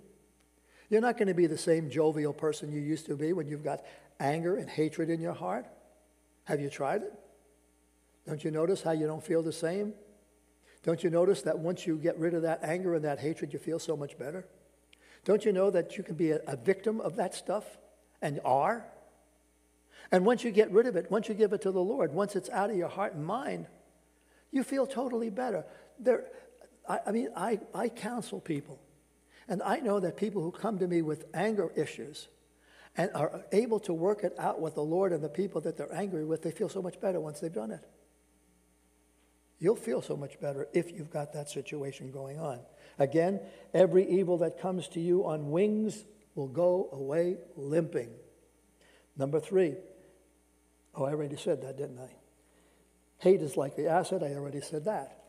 You're 0.88 1.00
not 1.00 1.16
going 1.16 1.28
to 1.28 1.34
be 1.34 1.48
the 1.48 1.58
same 1.58 1.90
jovial 1.90 2.32
person 2.32 2.70
you 2.72 2.80
used 2.80 3.06
to 3.06 3.16
be 3.16 3.32
when 3.32 3.48
you've 3.48 3.64
got 3.64 3.84
anger 4.20 4.56
and 4.56 4.70
hatred 4.70 5.10
in 5.10 5.20
your 5.20 5.34
heart. 5.34 5.66
Have 6.44 6.60
you 6.60 6.70
tried 6.70 7.02
it? 7.02 7.12
Don't 8.24 8.44
you 8.44 8.52
notice 8.52 8.82
how 8.82 8.92
you 8.92 9.06
don't 9.08 9.22
feel 9.22 9.42
the 9.42 9.52
same? 9.52 9.94
Don't 10.88 11.04
you 11.04 11.10
notice 11.10 11.42
that 11.42 11.58
once 11.58 11.86
you 11.86 11.98
get 11.98 12.18
rid 12.18 12.32
of 12.32 12.40
that 12.44 12.64
anger 12.64 12.94
and 12.94 13.04
that 13.04 13.18
hatred, 13.18 13.52
you 13.52 13.58
feel 13.58 13.78
so 13.78 13.94
much 13.94 14.16
better? 14.16 14.46
Don't 15.22 15.44
you 15.44 15.52
know 15.52 15.70
that 15.70 15.98
you 15.98 16.02
can 16.02 16.14
be 16.14 16.30
a, 16.30 16.40
a 16.46 16.56
victim 16.56 16.98
of 17.02 17.16
that 17.16 17.34
stuff 17.34 17.76
and 18.22 18.40
are? 18.42 18.86
And 20.10 20.24
once 20.24 20.44
you 20.44 20.50
get 20.50 20.70
rid 20.70 20.86
of 20.86 20.96
it, 20.96 21.10
once 21.10 21.28
you 21.28 21.34
give 21.34 21.52
it 21.52 21.60
to 21.60 21.72
the 21.72 21.82
Lord, 21.82 22.14
once 22.14 22.36
it's 22.36 22.48
out 22.48 22.70
of 22.70 22.76
your 22.76 22.88
heart 22.88 23.12
and 23.12 23.26
mind, 23.26 23.66
you 24.50 24.62
feel 24.62 24.86
totally 24.86 25.28
better. 25.28 25.66
There, 25.98 26.24
I, 26.88 27.00
I 27.08 27.12
mean, 27.12 27.28
I, 27.36 27.60
I 27.74 27.90
counsel 27.90 28.40
people, 28.40 28.80
and 29.46 29.62
I 29.62 29.80
know 29.80 30.00
that 30.00 30.16
people 30.16 30.40
who 30.40 30.50
come 30.50 30.78
to 30.78 30.88
me 30.88 31.02
with 31.02 31.26
anger 31.34 31.70
issues 31.76 32.28
and 32.96 33.10
are 33.14 33.44
able 33.52 33.80
to 33.80 33.92
work 33.92 34.24
it 34.24 34.34
out 34.38 34.58
with 34.58 34.76
the 34.76 34.82
Lord 34.82 35.12
and 35.12 35.22
the 35.22 35.28
people 35.28 35.60
that 35.60 35.76
they're 35.76 35.94
angry 35.94 36.24
with, 36.24 36.40
they 36.40 36.50
feel 36.50 36.70
so 36.70 36.80
much 36.80 36.98
better 36.98 37.20
once 37.20 37.40
they've 37.40 37.52
done 37.52 37.72
it. 37.72 37.86
You'll 39.60 39.76
feel 39.76 40.02
so 40.02 40.16
much 40.16 40.40
better 40.40 40.68
if 40.72 40.92
you've 40.92 41.10
got 41.10 41.32
that 41.32 41.50
situation 41.50 42.12
going 42.12 42.38
on. 42.38 42.60
Again, 42.98 43.40
every 43.74 44.08
evil 44.08 44.38
that 44.38 44.60
comes 44.60 44.88
to 44.88 45.00
you 45.00 45.26
on 45.26 45.50
wings 45.50 46.04
will 46.34 46.48
go 46.48 46.88
away 46.92 47.38
limping. 47.56 48.10
Number 49.16 49.40
three, 49.40 49.74
oh, 50.94 51.04
I 51.04 51.10
already 51.10 51.36
said 51.36 51.62
that, 51.62 51.76
didn't 51.76 51.98
I? 51.98 52.10
Hate 53.18 53.42
is 53.42 53.56
like 53.56 53.74
the 53.74 53.88
acid, 53.88 54.22
I 54.22 54.34
already 54.34 54.60
said 54.60 54.84
that. 54.84 55.24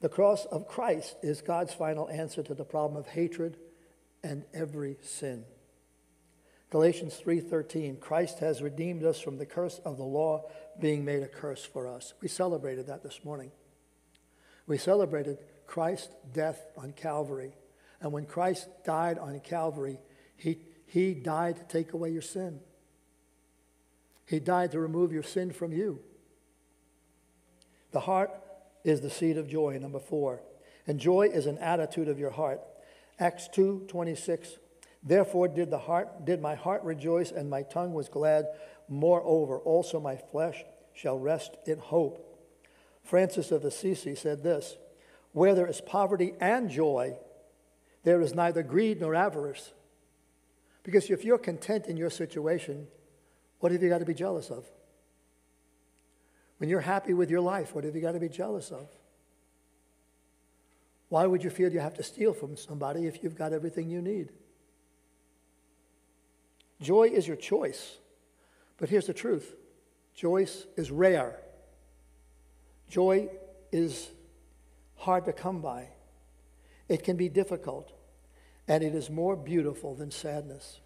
The 0.00 0.08
cross 0.08 0.46
of 0.46 0.66
Christ 0.66 1.16
is 1.22 1.42
God's 1.42 1.74
final 1.74 2.08
answer 2.08 2.42
to 2.42 2.54
the 2.54 2.64
problem 2.64 2.98
of 2.98 3.08
hatred 3.08 3.58
and 4.22 4.44
every 4.54 4.96
sin. 5.02 5.44
Galatians 6.70 7.16
3:13 7.16 7.98
Christ 7.98 8.38
has 8.40 8.62
redeemed 8.62 9.04
us 9.04 9.20
from 9.20 9.38
the 9.38 9.46
curse 9.46 9.78
of 9.84 9.96
the 9.96 10.04
law 10.04 10.48
being 10.78 11.04
made 11.04 11.22
a 11.22 11.28
curse 11.28 11.64
for 11.64 11.86
us. 11.86 12.14
We 12.20 12.28
celebrated 12.28 12.86
that 12.86 13.02
this 13.02 13.24
morning. 13.24 13.52
We 14.68 14.78
celebrated 14.78 15.38
Christ's 15.66 16.10
death 16.32 16.64
on 16.76 16.92
Calvary. 16.92 17.54
And 18.00 18.12
when 18.12 18.26
Christ 18.26 18.68
died 18.84 19.18
on 19.18 19.40
Calvary, 19.40 19.98
he, 20.36 20.58
he 20.86 21.14
died 21.14 21.56
to 21.56 21.64
take 21.64 21.94
away 21.94 22.10
your 22.10 22.22
sin. 22.22 22.60
He 24.26 24.38
died 24.38 24.70
to 24.72 24.78
remove 24.78 25.10
your 25.10 25.22
sin 25.22 25.52
from 25.52 25.72
you. 25.72 26.00
The 27.92 28.00
heart 28.00 28.30
is 28.84 29.00
the 29.00 29.10
seat 29.10 29.38
of 29.38 29.48
joy, 29.48 29.78
number 29.80 29.98
four. 29.98 30.42
And 30.86 31.00
joy 31.00 31.28
is 31.28 31.46
an 31.46 31.58
attitude 31.58 32.08
of 32.08 32.18
your 32.18 32.30
heart. 32.30 32.60
Acts 33.18 33.48
2 33.48 33.86
26 33.88 34.58
Therefore 35.02 35.48
did 35.48 35.70
the 35.70 35.78
heart 35.78 36.24
did 36.24 36.42
my 36.42 36.54
heart 36.54 36.82
rejoice 36.82 37.30
and 37.30 37.48
my 37.48 37.62
tongue 37.62 37.94
was 37.94 38.08
glad. 38.08 38.46
Moreover, 38.88 39.58
also 39.58 39.98
my 39.98 40.16
flesh 40.16 40.64
shall 40.92 41.18
rest 41.18 41.56
in 41.66 41.78
hope. 41.78 42.27
Francis 43.08 43.50
of 43.52 43.64
Assisi 43.64 44.14
said 44.14 44.42
this 44.42 44.76
Where 45.32 45.54
there 45.54 45.66
is 45.66 45.80
poverty 45.80 46.34
and 46.40 46.68
joy, 46.68 47.16
there 48.04 48.20
is 48.20 48.34
neither 48.34 48.62
greed 48.62 49.00
nor 49.00 49.14
avarice. 49.14 49.72
Because 50.82 51.08
if 51.08 51.24
you're 51.24 51.38
content 51.38 51.86
in 51.86 51.96
your 51.96 52.10
situation, 52.10 52.86
what 53.60 53.72
have 53.72 53.82
you 53.82 53.88
got 53.88 53.98
to 53.98 54.04
be 54.04 54.14
jealous 54.14 54.50
of? 54.50 54.66
When 56.58 56.68
you're 56.68 56.80
happy 56.80 57.14
with 57.14 57.30
your 57.30 57.40
life, 57.40 57.74
what 57.74 57.84
have 57.84 57.96
you 57.96 58.02
got 58.02 58.12
to 58.12 58.20
be 58.20 58.28
jealous 58.28 58.70
of? 58.70 58.88
Why 61.08 61.24
would 61.26 61.42
you 61.42 61.48
feel 61.48 61.72
you 61.72 61.80
have 61.80 61.94
to 61.94 62.02
steal 62.02 62.34
from 62.34 62.58
somebody 62.58 63.06
if 63.06 63.22
you've 63.22 63.36
got 63.36 63.54
everything 63.54 63.88
you 63.88 64.02
need? 64.02 64.32
Joy 66.82 67.04
is 67.04 67.26
your 67.26 67.36
choice. 67.36 67.96
But 68.76 68.90
here's 68.90 69.06
the 69.06 69.14
truth 69.14 69.54
joy 70.14 70.46
is 70.76 70.90
rare. 70.90 71.40
Joy 72.88 73.28
is 73.70 74.08
hard 74.96 75.24
to 75.26 75.32
come 75.32 75.60
by. 75.60 75.88
It 76.88 77.04
can 77.04 77.16
be 77.16 77.28
difficult, 77.28 77.92
and 78.66 78.82
it 78.82 78.94
is 78.94 79.10
more 79.10 79.36
beautiful 79.36 79.94
than 79.94 80.10
sadness. 80.10 80.80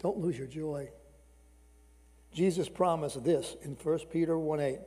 Don't 0.00 0.18
lose 0.18 0.38
your 0.38 0.46
joy. 0.46 0.90
Jesus 2.32 2.68
promised 2.68 3.24
this 3.24 3.56
in 3.62 3.72
1 3.72 3.98
Peter 4.10 4.38
1 4.38 4.60
8. 4.60 4.78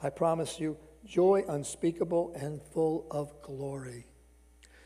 I 0.00 0.10
promise 0.10 0.60
you 0.60 0.76
joy 1.04 1.44
unspeakable 1.48 2.32
and 2.36 2.62
full 2.72 3.06
of 3.10 3.42
glory. 3.42 4.06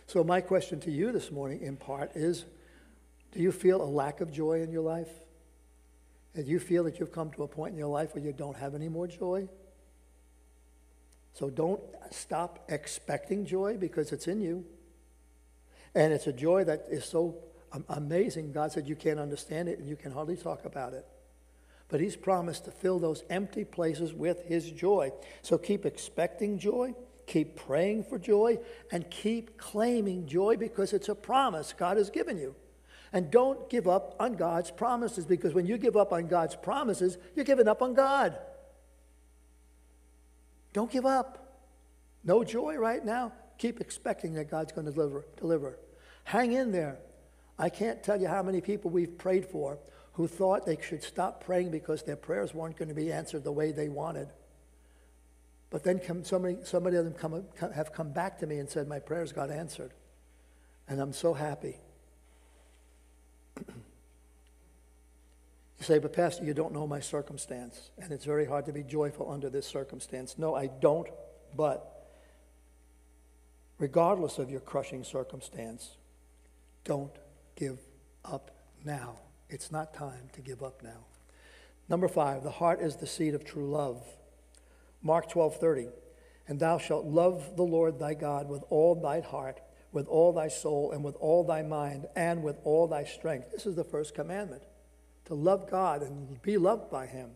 So, 0.06 0.24
my 0.24 0.40
question 0.40 0.80
to 0.80 0.90
you 0.90 1.12
this 1.12 1.30
morning, 1.30 1.60
in 1.60 1.76
part, 1.76 2.16
is 2.16 2.46
do 3.32 3.40
you 3.40 3.52
feel 3.52 3.82
a 3.82 3.84
lack 3.84 4.20
of 4.20 4.32
joy 4.32 4.62
in 4.62 4.70
your 4.70 4.82
life? 4.82 5.08
Do 6.34 6.42
you 6.42 6.58
feel 6.58 6.84
that 6.84 6.98
you've 6.98 7.12
come 7.12 7.30
to 7.32 7.42
a 7.42 7.48
point 7.48 7.72
in 7.72 7.78
your 7.78 7.88
life 7.88 8.14
where 8.14 8.24
you 8.24 8.32
don't 8.32 8.56
have 8.56 8.74
any 8.74 8.88
more 8.88 9.06
joy? 9.06 9.48
So 11.32 11.50
don't 11.50 11.80
stop 12.10 12.64
expecting 12.68 13.46
joy 13.46 13.76
because 13.76 14.12
it's 14.12 14.28
in 14.28 14.40
you. 14.40 14.64
And 15.94 16.12
it's 16.12 16.26
a 16.26 16.32
joy 16.32 16.64
that 16.64 16.86
is 16.90 17.04
so 17.04 17.36
amazing. 17.88 18.52
God 18.52 18.72
said 18.72 18.86
you 18.86 18.96
can't 18.96 19.20
understand 19.20 19.68
it 19.68 19.78
and 19.78 19.88
you 19.88 19.96
can 19.96 20.12
hardly 20.12 20.36
talk 20.36 20.64
about 20.64 20.92
it. 20.92 21.06
But 21.88 22.00
He's 22.00 22.16
promised 22.16 22.64
to 22.66 22.70
fill 22.70 22.98
those 22.98 23.24
empty 23.28 23.64
places 23.64 24.12
with 24.12 24.44
His 24.46 24.70
joy. 24.70 25.12
So 25.42 25.58
keep 25.58 25.84
expecting 25.84 26.58
joy 26.58 26.94
keep 27.26 27.56
praying 27.56 28.04
for 28.04 28.18
joy, 28.18 28.58
and 28.90 29.08
keep 29.10 29.56
claiming 29.56 30.26
joy 30.26 30.56
because 30.56 30.92
it's 30.92 31.08
a 31.08 31.14
promise 31.14 31.72
God 31.72 31.96
has 31.96 32.10
given 32.10 32.38
you. 32.38 32.54
And 33.12 33.30
don't 33.30 33.68
give 33.68 33.88
up 33.88 34.16
on 34.18 34.34
God's 34.34 34.70
promises 34.70 35.26
because 35.26 35.54
when 35.54 35.66
you 35.66 35.76
give 35.76 35.96
up 35.96 36.12
on 36.12 36.28
God's 36.28 36.56
promises, 36.56 37.18
you're 37.34 37.44
giving 37.44 37.68
up 37.68 37.82
on 37.82 37.94
God. 37.94 38.38
Don't 40.72 40.90
give 40.90 41.06
up. 41.06 41.38
No 42.24 42.44
joy 42.44 42.76
right 42.76 43.04
now. 43.04 43.32
Keep 43.58 43.80
expecting 43.80 44.34
that 44.34 44.50
God's 44.50 44.72
going 44.72 44.86
to 44.86 44.92
deliver. 44.92 45.26
deliver. 45.36 45.78
Hang 46.24 46.52
in 46.52 46.72
there. 46.72 46.98
I 47.58 47.68
can't 47.68 48.02
tell 48.02 48.20
you 48.20 48.28
how 48.28 48.42
many 48.42 48.60
people 48.60 48.90
we've 48.90 49.16
prayed 49.18 49.46
for 49.46 49.78
who 50.14 50.26
thought 50.26 50.66
they 50.66 50.78
should 50.80 51.02
stop 51.02 51.44
praying 51.44 51.70
because 51.70 52.02
their 52.02 52.16
prayers 52.16 52.54
weren't 52.54 52.76
going 52.76 52.88
to 52.88 52.94
be 52.94 53.12
answered 53.12 53.44
the 53.44 53.52
way 53.52 53.72
they 53.72 53.88
wanted. 53.88 54.28
But 55.70 55.84
then 55.84 55.98
come, 55.98 56.22
so, 56.24 56.38
many, 56.38 56.58
so 56.64 56.80
many 56.80 56.96
of 56.96 57.04
them 57.04 57.14
come, 57.14 57.44
have 57.74 57.92
come 57.92 58.12
back 58.12 58.38
to 58.40 58.46
me 58.46 58.58
and 58.58 58.68
said, 58.68 58.88
My 58.88 58.98
prayers 58.98 59.32
got 59.32 59.50
answered. 59.50 59.92
And 60.86 61.00
I'm 61.00 61.12
so 61.12 61.32
happy. 61.32 61.76
you 65.82 65.86
say, 65.94 65.98
But 65.98 66.12
Pastor, 66.12 66.44
you 66.44 66.54
don't 66.54 66.72
know 66.72 66.86
my 66.86 67.00
circumstance. 67.00 67.90
And 67.98 68.12
it's 68.12 68.24
very 68.24 68.46
hard 68.46 68.66
to 68.66 68.72
be 68.72 68.84
joyful 68.84 69.28
under 69.28 69.50
this 69.50 69.66
circumstance. 69.66 70.36
No, 70.38 70.54
I 70.54 70.68
don't. 70.68 71.08
But 71.56 72.06
regardless 73.78 74.38
of 74.38 74.48
your 74.48 74.60
crushing 74.60 75.02
circumstance, 75.02 75.96
don't 76.84 77.10
give 77.56 77.80
up 78.24 78.52
now. 78.84 79.16
It's 79.48 79.72
not 79.72 79.92
time 79.92 80.30
to 80.34 80.40
give 80.40 80.62
up 80.62 80.82
now. 80.84 81.04
Number 81.88 82.06
five, 82.06 82.44
the 82.44 82.50
heart 82.50 82.80
is 82.80 82.96
the 82.96 83.06
seat 83.06 83.34
of 83.34 83.44
true 83.44 83.68
love. 83.68 84.06
Mark 85.02 85.28
12 85.30 85.56
30. 85.56 85.88
And 86.46 86.60
thou 86.60 86.78
shalt 86.78 87.06
love 87.06 87.56
the 87.56 87.64
Lord 87.64 87.98
thy 87.98 88.14
God 88.14 88.48
with 88.48 88.62
all 88.70 88.94
thy 88.94 89.20
heart, 89.20 89.60
with 89.90 90.06
all 90.06 90.32
thy 90.32 90.46
soul, 90.46 90.92
and 90.92 91.02
with 91.02 91.16
all 91.16 91.42
thy 91.42 91.62
mind, 91.62 92.06
and 92.14 92.44
with 92.44 92.58
all 92.62 92.86
thy 92.86 93.02
strength. 93.02 93.50
This 93.50 93.66
is 93.66 93.74
the 93.74 93.84
first 93.84 94.14
commandment 94.14 94.62
to 95.26 95.34
love 95.34 95.70
God 95.70 96.02
and 96.02 96.40
be 96.42 96.56
loved 96.56 96.90
by 96.90 97.06
him. 97.06 97.30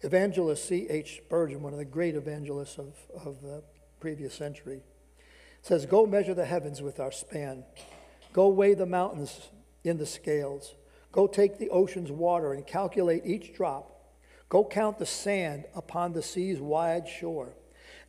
Evangelist 0.00 0.66
C.H. 0.66 1.22
Spurgeon, 1.24 1.62
one 1.62 1.72
of 1.72 1.78
the 1.78 1.84
great 1.84 2.14
evangelists 2.16 2.78
of, 2.78 2.94
of 3.24 3.40
the 3.40 3.62
previous 4.00 4.34
century, 4.34 4.82
says, 5.62 5.86
Go 5.86 6.06
measure 6.06 6.34
the 6.34 6.44
heavens 6.44 6.82
with 6.82 6.98
our 6.98 7.12
span. 7.12 7.64
Go 8.32 8.48
weigh 8.48 8.74
the 8.74 8.86
mountains 8.86 9.50
in 9.84 9.98
the 9.98 10.06
scales. 10.06 10.74
Go 11.12 11.26
take 11.26 11.58
the 11.58 11.70
ocean's 11.70 12.10
water 12.10 12.52
and 12.52 12.66
calculate 12.66 13.22
each 13.24 13.54
drop. 13.54 13.92
Go 14.48 14.64
count 14.64 14.98
the 14.98 15.06
sand 15.06 15.66
upon 15.74 16.12
the 16.12 16.22
sea's 16.22 16.60
wide 16.60 17.08
shore. 17.08 17.54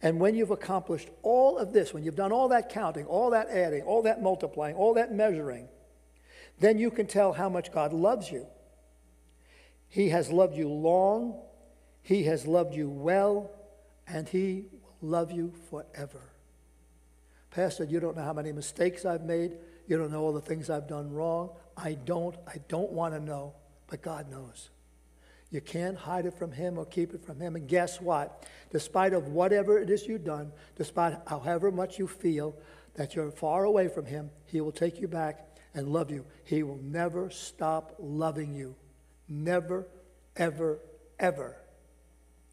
And 0.01 0.19
when 0.19 0.35
you've 0.35 0.51
accomplished 0.51 1.09
all 1.21 1.57
of 1.57 1.71
this, 1.71 1.93
when 1.93 2.03
you've 2.03 2.15
done 2.15 2.31
all 2.31 2.49
that 2.49 2.69
counting, 2.69 3.05
all 3.05 3.29
that 3.29 3.49
adding, 3.49 3.83
all 3.83 4.01
that 4.01 4.21
multiplying, 4.21 4.75
all 4.75 4.93
that 4.95 5.13
measuring, 5.13 5.69
then 6.59 6.77
you 6.77 6.91
can 6.91 7.07
tell 7.07 7.33
how 7.33 7.49
much 7.49 7.71
God 7.71 7.93
loves 7.93 8.31
you. 8.31 8.45
He 9.93 10.09
has 10.09 10.31
loved 10.31 10.57
you 10.57 10.69
long, 10.69 11.39
He 12.01 12.23
has 12.23 12.47
loved 12.47 12.73
you 12.73 12.89
well, 12.89 13.51
and 14.07 14.27
He 14.27 14.65
will 14.81 15.11
love 15.11 15.31
you 15.31 15.53
forever. 15.69 16.31
Pastor, 17.51 17.83
you 17.83 17.99
don't 17.99 18.17
know 18.17 18.23
how 18.23 18.33
many 18.33 18.51
mistakes 18.51 19.05
I've 19.05 19.21
made. 19.21 19.55
You 19.85 19.99
don't 19.99 20.11
know 20.11 20.23
all 20.23 20.33
the 20.33 20.41
things 20.41 20.71
I've 20.71 20.87
done 20.87 21.11
wrong. 21.11 21.51
I 21.77 21.93
don't. 21.93 22.35
I 22.47 22.55
don't 22.69 22.91
want 22.91 23.13
to 23.13 23.19
know, 23.19 23.53
but 23.85 24.01
God 24.01 24.31
knows. 24.31 24.71
You 25.51 25.61
can't 25.61 25.95
hide 25.95 26.25
it 26.25 26.39
from 26.39 26.51
him 26.51 26.79
or 26.79 26.85
keep 26.87 27.13
it 27.13 27.23
from 27.23 27.39
him. 27.39 27.55
And 27.55 27.67
guess 27.67 28.01
what? 28.01 28.47
Despite 28.71 29.13
of 29.13 29.27
whatever 29.27 29.77
it 29.77 29.91
is 29.91 30.07
you've 30.07 30.23
done, 30.23 30.53
despite 30.75 31.19
however 31.27 31.71
much 31.71 31.99
you 31.99 32.07
feel 32.07 32.57
that 32.95 33.15
you're 33.15 33.29
far 33.29 33.65
away 33.65 33.89
from 33.89 34.07
him, 34.07 34.31
he 34.47 34.59
will 34.59 34.71
take 34.71 34.99
you 34.99 35.07
back 35.07 35.55
and 35.75 35.87
love 35.87 36.09
you. 36.09 36.25
He 36.45 36.63
will 36.63 36.79
never 36.81 37.29
stop 37.29 37.95
loving 37.99 38.55
you. 38.55 38.75
Never, 39.27 39.87
ever, 40.35 40.79
ever. 41.19 41.57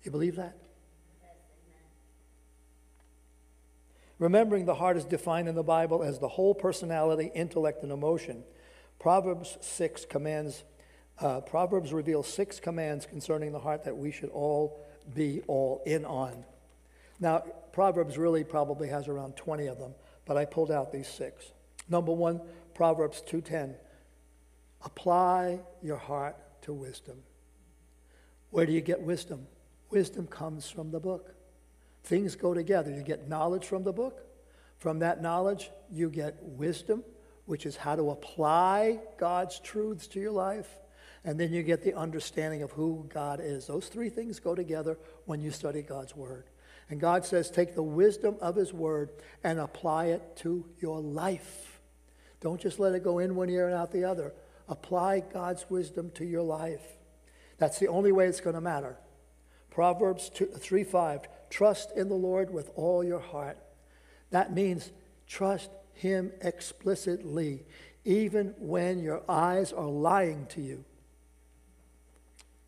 You 0.02 0.11
believe 0.11 0.37
that? 0.37 0.56
Remembering 4.18 4.66
the 4.66 4.74
heart 4.74 4.98
is 4.98 5.04
defined 5.04 5.48
in 5.48 5.54
the 5.54 5.62
Bible 5.62 6.02
as 6.02 6.18
the 6.18 6.28
whole 6.28 6.54
personality, 6.54 7.30
intellect, 7.35 7.83
and 7.83 7.90
emotion. 7.90 8.44
Proverbs 8.98 9.56
6 9.62 10.04
commands, 10.04 10.62
uh, 11.20 11.40
Proverbs 11.40 11.92
reveals 11.92 12.26
six 12.26 12.61
commands 12.61 13.06
concerning 13.06 13.52
the 13.52 13.59
heart 13.59 13.85
that 13.85 13.96
we 13.96 14.11
should 14.11 14.30
all 14.30 14.85
be 15.14 15.42
all 15.46 15.83
in 15.87 16.04
on. 16.04 16.44
Now, 17.18 17.40
Proverbs 17.72 18.16
really 18.16 18.44
probably 18.44 18.88
has 18.88 19.09
around 19.09 19.37
20 19.37 19.66
of 19.66 19.78
them, 19.78 19.94
but 20.24 20.37
I 20.37 20.44
pulled 20.44 20.70
out 20.70 20.92
these 20.92 21.09
six. 21.09 21.52
Number 21.88 22.12
one, 22.12 22.40
Proverbs 22.74 23.22
2.10. 23.26 23.74
Apply 24.83 25.61
your 25.83 25.98
heart 25.98 26.37
to 26.70 26.74
wisdom. 26.74 27.16
Where 28.50 28.64
do 28.64 28.72
you 28.72 28.80
get 28.80 29.00
wisdom? 29.02 29.48
Wisdom 29.90 30.28
comes 30.28 30.70
from 30.70 30.92
the 30.92 31.00
book. 31.00 31.35
Things 32.04 32.37
go 32.37 32.54
together. 32.54 32.92
You 32.92 33.02
get 33.02 33.28
knowledge 33.28 33.64
from 33.64 33.83
the 33.83 33.92
book. 33.92 34.24
From 34.78 35.00
that 35.00 35.20
knowledge, 35.20 35.70
you 35.90 36.09
get 36.09 36.38
wisdom, 36.42 37.02
which 37.44 37.66
is 37.66 37.76
how 37.76 37.96
to 37.96 38.11
apply 38.11 39.00
God's 39.18 39.59
truths 39.59 40.06
to 40.09 40.20
your 40.20 40.30
life. 40.30 40.78
And 41.24 41.38
then 41.38 41.52
you 41.52 41.62
get 41.64 41.83
the 41.83 41.94
understanding 41.94 42.62
of 42.62 42.70
who 42.70 43.04
God 43.12 43.40
is. 43.42 43.66
Those 43.66 43.88
three 43.88 44.09
things 44.09 44.38
go 44.38 44.54
together 44.54 44.96
when 45.26 45.40
you 45.40 45.50
study 45.50 45.83
God's 45.83 46.14
Word. 46.14 46.44
And 46.88 47.00
God 47.00 47.24
says, 47.24 47.50
take 47.50 47.74
the 47.74 47.83
wisdom 47.83 48.37
of 48.40 48.54
His 48.54 48.72
Word 48.72 49.11
and 49.42 49.59
apply 49.59 50.06
it 50.06 50.37
to 50.37 50.64
your 50.78 51.00
life. 51.00 51.80
Don't 52.40 52.61
just 52.61 52.78
let 52.78 52.94
it 52.94 53.04
go 53.04 53.18
in 53.18 53.35
one 53.35 53.50
ear 53.50 53.66
and 53.66 53.76
out 53.76 53.92
the 53.92 54.04
other. 54.04 54.33
Apply 54.70 55.18
God's 55.20 55.68
wisdom 55.68 56.11
to 56.14 56.24
your 56.24 56.44
life. 56.44 56.96
That's 57.59 57.80
the 57.80 57.88
only 57.88 58.12
way 58.12 58.26
it's 58.28 58.40
going 58.40 58.54
to 58.54 58.61
matter. 58.61 58.96
Proverbs 59.68 60.30
2, 60.30 60.46
3 60.46 60.85
5 60.85 61.20
Trust 61.50 61.90
in 61.96 62.09
the 62.09 62.14
Lord 62.14 62.52
with 62.52 62.70
all 62.76 63.02
your 63.02 63.18
heart. 63.18 63.59
That 64.30 64.54
means 64.54 64.92
trust 65.26 65.70
Him 65.92 66.30
explicitly, 66.40 67.64
even 68.04 68.54
when 68.59 69.00
your 69.00 69.22
eyes 69.28 69.72
are 69.72 69.88
lying 69.88 70.46
to 70.50 70.61
you. 70.62 70.85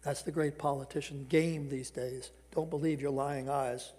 That's 0.02 0.22
the 0.22 0.32
great 0.32 0.58
politician 0.58 1.26
game 1.28 1.68
these 1.68 1.90
days. 1.90 2.32
Don't 2.52 2.68
believe 2.68 3.00
your 3.00 3.12
lying 3.12 3.48
eyes. 3.48 3.92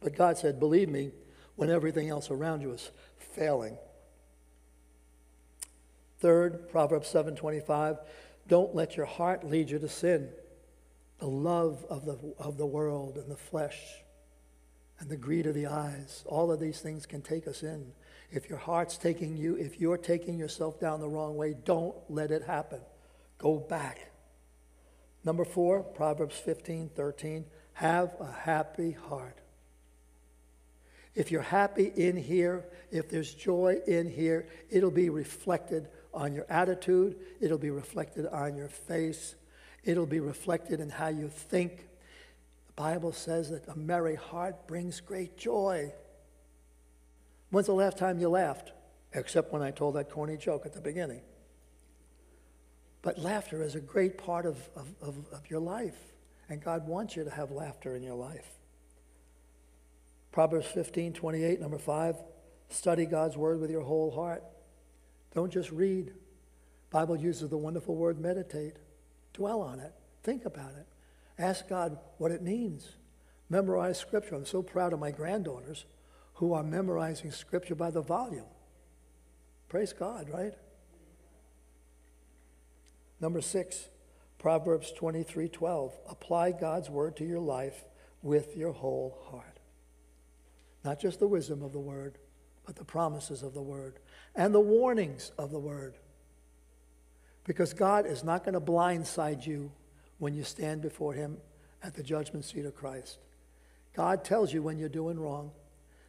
But 0.00 0.16
God 0.16 0.36
said, 0.36 0.60
Believe 0.60 0.90
me, 0.90 1.12
when 1.56 1.70
everything 1.70 2.10
else 2.10 2.30
around 2.30 2.60
you 2.60 2.72
is 2.72 2.90
failing. 3.16 3.78
Third, 6.20 6.68
Proverbs 6.68 7.08
7:25, 7.08 7.98
don't 8.46 8.74
let 8.74 8.96
your 8.96 9.06
heart 9.06 9.44
lead 9.44 9.70
you 9.70 9.78
to 9.78 9.88
sin 9.88 10.30
the 11.18 11.28
love 11.28 11.84
of 11.88 12.04
the, 12.04 12.18
of 12.38 12.56
the 12.56 12.66
world 12.66 13.16
and 13.16 13.30
the 13.30 13.36
flesh 13.36 13.78
and 14.98 15.08
the 15.08 15.16
greed 15.16 15.46
of 15.46 15.54
the 15.54 15.66
eyes. 15.66 16.24
All 16.26 16.50
of 16.50 16.60
these 16.60 16.80
things 16.80 17.06
can 17.06 17.22
take 17.22 17.46
us 17.46 17.62
in. 17.62 17.92
If 18.30 18.48
your 18.48 18.58
heart's 18.58 18.96
taking 18.96 19.36
you, 19.36 19.56
if 19.56 19.80
you're 19.80 19.98
taking 19.98 20.38
yourself 20.38 20.80
down 20.80 21.00
the 21.00 21.08
wrong 21.08 21.36
way, 21.36 21.54
don't 21.64 21.96
let 22.08 22.30
it 22.30 22.42
happen. 22.42 22.80
Go 23.38 23.58
back. 23.58 24.10
Number 25.24 25.44
four, 25.44 25.82
Proverbs 25.82 26.36
15, 26.36 26.90
13. 26.94 27.44
Have 27.74 28.14
a 28.20 28.30
happy 28.30 28.92
heart. 28.92 29.38
If 31.14 31.30
you're 31.30 31.42
happy 31.42 31.92
in 31.96 32.16
here, 32.16 32.66
if 32.90 33.10
there's 33.10 33.34
joy 33.34 33.78
in 33.86 34.08
here, 34.08 34.46
it'll 34.70 34.90
be 34.90 35.10
reflected 35.10 35.88
on 36.12 36.34
your 36.34 36.46
attitude, 36.48 37.16
it'll 37.40 37.58
be 37.58 37.70
reflected 37.70 38.26
on 38.26 38.56
your 38.56 38.68
face, 38.68 39.34
It'll 39.84 40.06
be 40.06 40.20
reflected 40.20 40.80
in 40.80 40.90
how 40.90 41.08
you 41.08 41.28
think. 41.28 41.88
The 42.66 42.72
Bible 42.74 43.12
says 43.12 43.50
that 43.50 43.66
a 43.68 43.76
merry 43.76 44.14
heart 44.14 44.66
brings 44.66 45.00
great 45.00 45.36
joy. 45.36 45.92
When's 47.50 47.66
the 47.66 47.74
last 47.74 47.98
time 47.98 48.20
you 48.20 48.28
laughed? 48.28 48.72
Except 49.12 49.52
when 49.52 49.62
I 49.62 49.70
told 49.70 49.96
that 49.96 50.10
corny 50.10 50.36
joke 50.36 50.66
at 50.66 50.72
the 50.72 50.80
beginning. 50.80 51.22
But 53.02 53.18
laughter 53.18 53.62
is 53.62 53.74
a 53.74 53.80
great 53.80 54.18
part 54.18 54.44
of, 54.44 54.56
of, 54.76 54.94
of, 55.00 55.16
of 55.32 55.50
your 55.50 55.60
life, 55.60 55.98
and 56.48 56.62
God 56.62 56.86
wants 56.86 57.16
you 57.16 57.24
to 57.24 57.30
have 57.30 57.50
laughter 57.50 57.96
in 57.96 58.02
your 58.02 58.14
life. 58.14 58.46
Proverbs 60.32 60.66
15, 60.66 61.14
28, 61.14 61.60
number 61.60 61.78
5, 61.78 62.16
study 62.68 63.06
God's 63.06 63.36
word 63.36 63.58
with 63.58 63.70
your 63.70 63.82
whole 63.82 64.10
heart. 64.10 64.44
Don't 65.34 65.52
just 65.52 65.70
read. 65.70 66.12
Bible 66.90 67.16
uses 67.16 67.50
the 67.50 67.56
wonderful 67.56 67.94
word 67.94 68.20
meditate. 68.20 68.76
Dwell 69.32 69.60
on 69.60 69.80
it. 69.80 69.92
Think 70.22 70.44
about 70.44 70.72
it. 70.72 70.86
Ask 71.38 71.68
God 71.68 71.98
what 72.18 72.30
it 72.30 72.42
means. 72.42 72.96
Memorize 73.48 73.98
Scripture. 73.98 74.34
I'm 74.34 74.46
so 74.46 74.62
proud 74.62 74.92
of 74.92 75.00
my 75.00 75.10
granddaughters 75.10 75.84
who 76.34 76.52
are 76.52 76.62
memorizing 76.62 77.30
Scripture 77.30 77.74
by 77.74 77.90
the 77.90 78.02
volume. 78.02 78.46
Praise 79.68 79.92
God, 79.92 80.28
right? 80.28 80.54
Number 83.20 83.40
six, 83.40 83.88
Proverbs 84.38 84.90
23 84.92 85.48
12. 85.48 85.98
Apply 86.08 86.52
God's 86.52 86.90
word 86.90 87.16
to 87.16 87.24
your 87.24 87.40
life 87.40 87.84
with 88.22 88.56
your 88.56 88.72
whole 88.72 89.18
heart. 89.30 89.60
Not 90.84 91.00
just 91.00 91.20
the 91.20 91.28
wisdom 91.28 91.62
of 91.62 91.72
the 91.72 91.78
word, 91.78 92.18
but 92.70 92.76
the 92.76 92.84
promises 92.84 93.42
of 93.42 93.52
the 93.52 93.60
word 93.60 93.98
and 94.36 94.54
the 94.54 94.60
warnings 94.60 95.32
of 95.36 95.50
the 95.50 95.58
word. 95.58 95.96
Because 97.42 97.74
God 97.74 98.06
is 98.06 98.22
not 98.22 98.44
going 98.44 98.54
to 98.54 98.60
blindside 98.60 99.44
you 99.44 99.72
when 100.18 100.34
you 100.34 100.44
stand 100.44 100.80
before 100.80 101.12
Him 101.12 101.38
at 101.82 101.94
the 101.94 102.02
judgment 102.04 102.44
seat 102.44 102.64
of 102.64 102.76
Christ. 102.76 103.18
God 103.96 104.22
tells 104.22 104.52
you 104.52 104.62
when 104.62 104.78
you're 104.78 104.88
doing 104.88 105.18
wrong. 105.18 105.50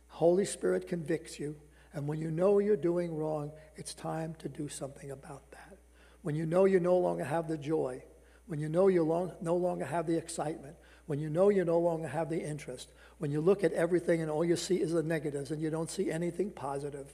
Holy 0.09 0.45
Spirit 0.45 0.87
convicts 0.87 1.39
you. 1.39 1.55
And 1.93 2.07
when 2.07 2.21
you 2.21 2.29
know 2.29 2.59
you're 2.59 2.77
doing 2.77 3.11
wrong, 3.11 3.51
it's 3.75 3.95
time 3.95 4.35
to 4.37 4.47
do 4.47 4.69
something 4.69 5.09
about 5.09 5.49
that. 5.53 5.79
When 6.21 6.35
you 6.35 6.45
know 6.45 6.65
you 6.65 6.79
no 6.79 6.99
longer 6.99 7.23
have 7.23 7.47
the 7.47 7.57
joy, 7.57 8.03
when 8.45 8.59
you 8.59 8.69
know 8.69 8.87
you 8.87 9.01
long, 9.01 9.31
no 9.41 9.55
longer 9.55 9.85
have 9.85 10.05
the 10.05 10.15
excitement, 10.15 10.75
when 11.05 11.19
you 11.19 11.29
know 11.29 11.49
you 11.49 11.65
no 11.65 11.79
longer 11.79 12.07
have 12.07 12.29
the 12.29 12.41
interest, 12.41 12.89
when 13.17 13.31
you 13.31 13.41
look 13.41 13.63
at 13.63 13.73
everything 13.73 14.21
and 14.21 14.31
all 14.31 14.45
you 14.45 14.55
see 14.55 14.75
is 14.75 14.91
the 14.91 15.03
negatives 15.03 15.51
and 15.51 15.61
you 15.61 15.69
don't 15.69 15.89
see 15.89 16.09
anything 16.09 16.51
positive, 16.51 17.11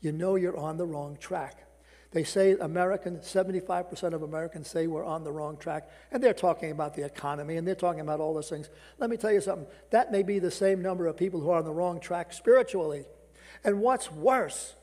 you 0.00 0.12
know 0.12 0.36
you're 0.36 0.56
on 0.56 0.76
the 0.76 0.86
wrong 0.86 1.16
track. 1.20 1.64
They 2.10 2.24
say 2.24 2.52
American, 2.52 3.18
75% 3.18 4.14
of 4.14 4.22
Americans 4.22 4.68
say 4.68 4.86
we're 4.86 5.04
on 5.04 5.24
the 5.24 5.32
wrong 5.32 5.58
track, 5.58 5.90
and 6.10 6.22
they're 6.22 6.32
talking 6.32 6.70
about 6.70 6.94
the 6.94 7.04
economy 7.04 7.56
and 7.56 7.68
they're 7.68 7.74
talking 7.74 8.00
about 8.00 8.18
all 8.18 8.32
those 8.32 8.48
things. 8.48 8.70
Let 8.98 9.10
me 9.10 9.18
tell 9.18 9.32
you 9.32 9.42
something. 9.42 9.66
That 9.90 10.10
may 10.10 10.22
be 10.22 10.38
the 10.38 10.50
same 10.50 10.80
number 10.80 11.06
of 11.06 11.16
people 11.16 11.40
who 11.40 11.50
are 11.50 11.58
on 11.58 11.64
the 11.64 11.72
wrong 11.72 12.00
track 12.00 12.32
spiritually. 12.32 13.04
And 13.62 13.80
what's 13.80 14.10
worse, 14.10 14.74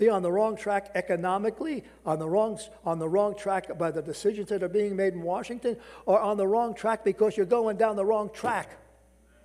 be 0.00 0.08
on 0.08 0.22
the 0.22 0.32
wrong 0.32 0.56
track 0.56 0.90
economically, 0.94 1.84
on 2.06 2.18
the 2.18 2.28
wrong, 2.28 2.58
on 2.86 2.98
the 2.98 3.08
wrong 3.08 3.36
track 3.36 3.76
by 3.78 3.90
the 3.90 4.00
decisions 4.00 4.48
that 4.48 4.62
are 4.62 4.68
being 4.68 4.96
made 4.96 5.12
in 5.12 5.20
Washington, 5.22 5.76
or 6.06 6.18
on 6.18 6.38
the 6.38 6.46
wrong 6.46 6.74
track 6.74 7.04
because 7.04 7.36
you're 7.36 7.44
going 7.44 7.76
down 7.76 7.96
the 7.96 8.04
wrong 8.04 8.30
track 8.32 8.70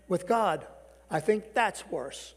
with 0.08 0.26
God. 0.26 0.66
I 1.12 1.20
think 1.20 1.54
that's 1.54 1.86
worse. 1.92 2.34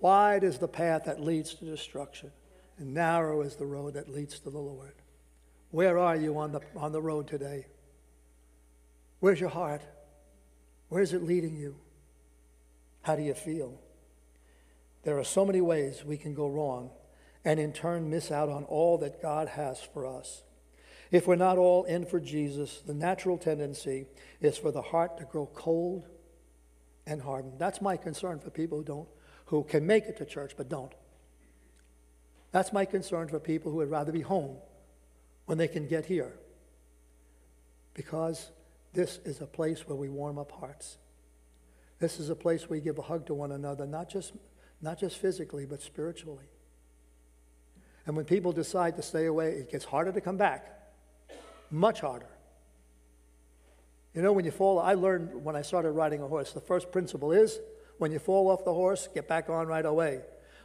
Wide 0.00 0.42
is 0.42 0.58
the 0.58 0.68
path 0.68 1.04
that 1.04 1.20
leads 1.20 1.54
to 1.54 1.64
destruction, 1.64 2.32
and 2.78 2.92
narrow 2.92 3.42
is 3.42 3.54
the 3.54 3.64
road 3.64 3.94
that 3.94 4.12
leads 4.12 4.40
to 4.40 4.50
the 4.50 4.58
Lord. 4.58 4.94
Where 5.70 5.98
are 5.98 6.16
you 6.16 6.36
on 6.38 6.50
the, 6.50 6.60
on 6.76 6.90
the 6.90 7.00
road 7.00 7.28
today? 7.28 7.66
Where's 9.20 9.40
your 9.40 9.50
heart? 9.50 9.82
Where's 10.88 11.12
it 11.12 11.22
leading 11.22 11.56
you? 11.56 11.76
How 13.02 13.14
do 13.14 13.22
you 13.22 13.34
feel? 13.34 13.80
There 15.04 15.18
are 15.18 15.24
so 15.24 15.44
many 15.44 15.60
ways 15.60 16.04
we 16.04 16.16
can 16.16 16.34
go 16.34 16.48
wrong 16.48 16.90
and 17.44 17.60
in 17.60 17.72
turn 17.72 18.10
miss 18.10 18.30
out 18.30 18.48
on 18.48 18.64
all 18.64 18.98
that 18.98 19.20
God 19.20 19.48
has 19.48 19.80
for 19.80 20.06
us. 20.06 20.42
If 21.10 21.26
we're 21.26 21.36
not 21.36 21.58
all 21.58 21.84
in 21.84 22.06
for 22.06 22.18
Jesus, 22.18 22.80
the 22.86 22.94
natural 22.94 23.38
tendency 23.38 24.06
is 24.40 24.56
for 24.56 24.72
the 24.72 24.82
heart 24.82 25.18
to 25.18 25.24
grow 25.24 25.46
cold 25.54 26.08
and 27.06 27.20
hardened. 27.20 27.58
That's 27.58 27.82
my 27.82 27.96
concern 27.96 28.40
for 28.40 28.50
people 28.50 28.78
who 28.78 28.84
don't 28.84 29.08
who 29.46 29.62
can 29.64 29.86
make 29.86 30.04
it 30.04 30.16
to 30.18 30.24
church 30.24 30.54
but 30.56 30.68
don't. 30.68 30.92
That's 32.50 32.72
my 32.72 32.84
concern 32.84 33.28
for 33.28 33.38
people 33.38 33.70
who 33.70 33.78
would 33.78 33.90
rather 33.90 34.12
be 34.12 34.20
home 34.20 34.56
when 35.46 35.58
they 35.58 35.68
can 35.68 35.86
get 35.86 36.06
here. 36.06 36.32
Because 37.94 38.50
this 38.92 39.18
is 39.24 39.40
a 39.40 39.46
place 39.46 39.86
where 39.86 39.96
we 39.96 40.08
warm 40.08 40.38
up 40.38 40.52
hearts. 40.52 40.98
This 41.98 42.18
is 42.18 42.30
a 42.30 42.36
place 42.36 42.62
where 42.62 42.78
we 42.78 42.84
give 42.84 42.98
a 42.98 43.02
hug 43.02 43.26
to 43.26 43.34
one 43.34 43.52
another, 43.52 43.86
not 43.86 44.08
just 44.08 44.32
not 44.84 45.00
just 45.00 45.18
physically, 45.18 45.64
but 45.64 45.82
spiritually. 45.82 46.44
And 48.06 48.14
when 48.16 48.26
people 48.26 48.52
decide 48.52 48.96
to 48.96 49.02
stay 49.02 49.24
away, 49.26 49.52
it 49.52 49.70
gets 49.70 49.84
harder 49.84 50.12
to 50.12 50.20
come 50.20 50.36
back, 50.36 50.68
much 51.70 52.00
harder. 52.00 52.28
You 54.14 54.22
know, 54.22 54.32
when 54.32 54.44
you 54.44 54.50
fall, 54.50 54.78
I 54.78 54.94
learned 54.94 55.42
when 55.42 55.56
I 55.56 55.62
started 55.62 55.92
riding 55.92 56.22
a 56.22 56.28
horse, 56.28 56.52
the 56.52 56.60
first 56.60 56.92
principle 56.92 57.32
is 57.32 57.58
when 57.98 58.12
you 58.12 58.18
fall 58.18 58.48
off 58.50 58.64
the 58.64 58.74
horse, 58.74 59.08
get 59.12 59.26
back 59.26 59.48
on 59.48 59.66
right 59.66 59.84
away. 59.84 60.20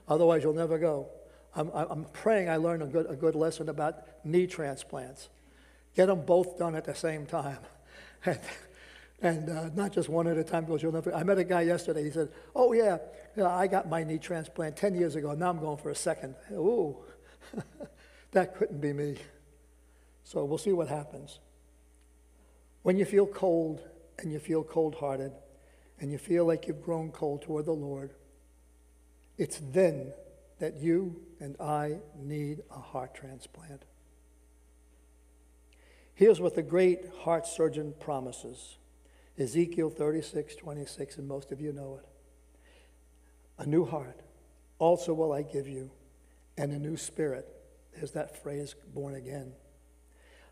Otherwise, 0.08 0.44
you'll 0.44 0.54
never 0.54 0.78
go. 0.78 1.08
I'm, 1.56 1.72
I'm 1.74 2.06
praying 2.14 2.50
I 2.50 2.58
learned 2.58 2.84
a 2.84 2.88
good, 2.88 3.08
a 3.10 3.16
good 3.16 3.36
lesson 3.36 3.70
about 3.70 4.04
knee 4.24 4.46
transplants. 4.46 5.30
Get 5.96 6.08
them 6.08 6.22
both 6.22 6.60
done 6.60 6.76
at 6.76 6.86
the 6.86 6.96
same 6.96 7.26
time. 7.26 7.60
And 8.26 8.38
and 9.22 9.50
uh, 9.50 9.70
not 9.76 9.92
just 9.92 10.10
one 10.10 10.28
at 10.28 10.38
a 10.38 10.44
time 10.44 10.66
because 10.66 10.82
you'll 10.82 10.94
never. 10.94 11.14
I 11.14 11.24
met 11.24 11.38
a 11.38 11.44
guy 11.44 11.62
yesterday. 11.62 12.04
He 12.04 12.12
said, 12.12 12.30
"Oh 12.56 12.74
yeah, 12.74 12.98
I 13.44 13.68
got 13.68 13.90
my 13.90 14.04
knee 14.04 14.18
transplant 14.18 14.78
ten 14.78 14.96
years 14.96 15.16
ago. 15.16 15.34
Now 15.34 15.50
I'm 15.50 15.60
going 15.60 15.78
for 15.78 15.90
a 15.90 15.96
second. 15.96 16.36
Ooh, 16.54 16.98
that 18.32 18.56
couldn't 18.56 18.80
be 18.80 18.94
me. 18.94 19.18
So 20.24 20.46
we'll 20.46 20.58
see 20.58 20.74
what 20.74 20.88
happens. 20.88 21.40
When 22.84 22.98
you 22.98 23.06
feel 23.06 23.26
cold 23.26 23.82
and 24.20 24.32
you 24.32 24.40
feel 24.40 24.64
cold-hearted, 24.64 25.32
and 26.00 26.12
you 26.12 26.18
feel 26.18 26.46
like 26.46 26.68
you've 26.68 26.82
grown 26.82 27.12
cold 27.12 27.42
toward 27.42 27.66
the 27.66 27.74
Lord, 27.74 28.12
it's 29.38 29.62
then 29.72 30.14
that 30.60 30.78
you 30.78 31.22
and 31.40 31.56
I 31.60 32.00
need 32.18 32.62
a 32.70 32.80
heart 32.80 33.16
transplant. 33.16 33.84
Here's 36.14 36.42
what 36.42 36.56
the 36.56 36.62
great 36.62 37.00
heart 37.22 37.48
surgeon 37.48 37.94
promises. 38.00 38.79
Ezekiel 39.40 39.90
36, 39.90 40.58
26, 40.58 41.18
and 41.18 41.28
most 41.28 41.52
of 41.54 41.62
you 41.62 41.72
know 41.72 42.00
it. 42.02 42.06
A 43.58 43.66
new 43.66 43.86
heart 43.86 44.20
also 44.80 45.14
will 45.14 45.32
I 45.32 45.44
give 45.44 45.68
you, 45.68 45.92
and 46.58 46.74
a 46.74 46.80
new 46.80 46.98
spirit. 46.98 47.48
There's 47.96 48.12
that 48.12 48.42
phrase, 48.44 48.76
born 48.94 49.16
again. 49.16 49.54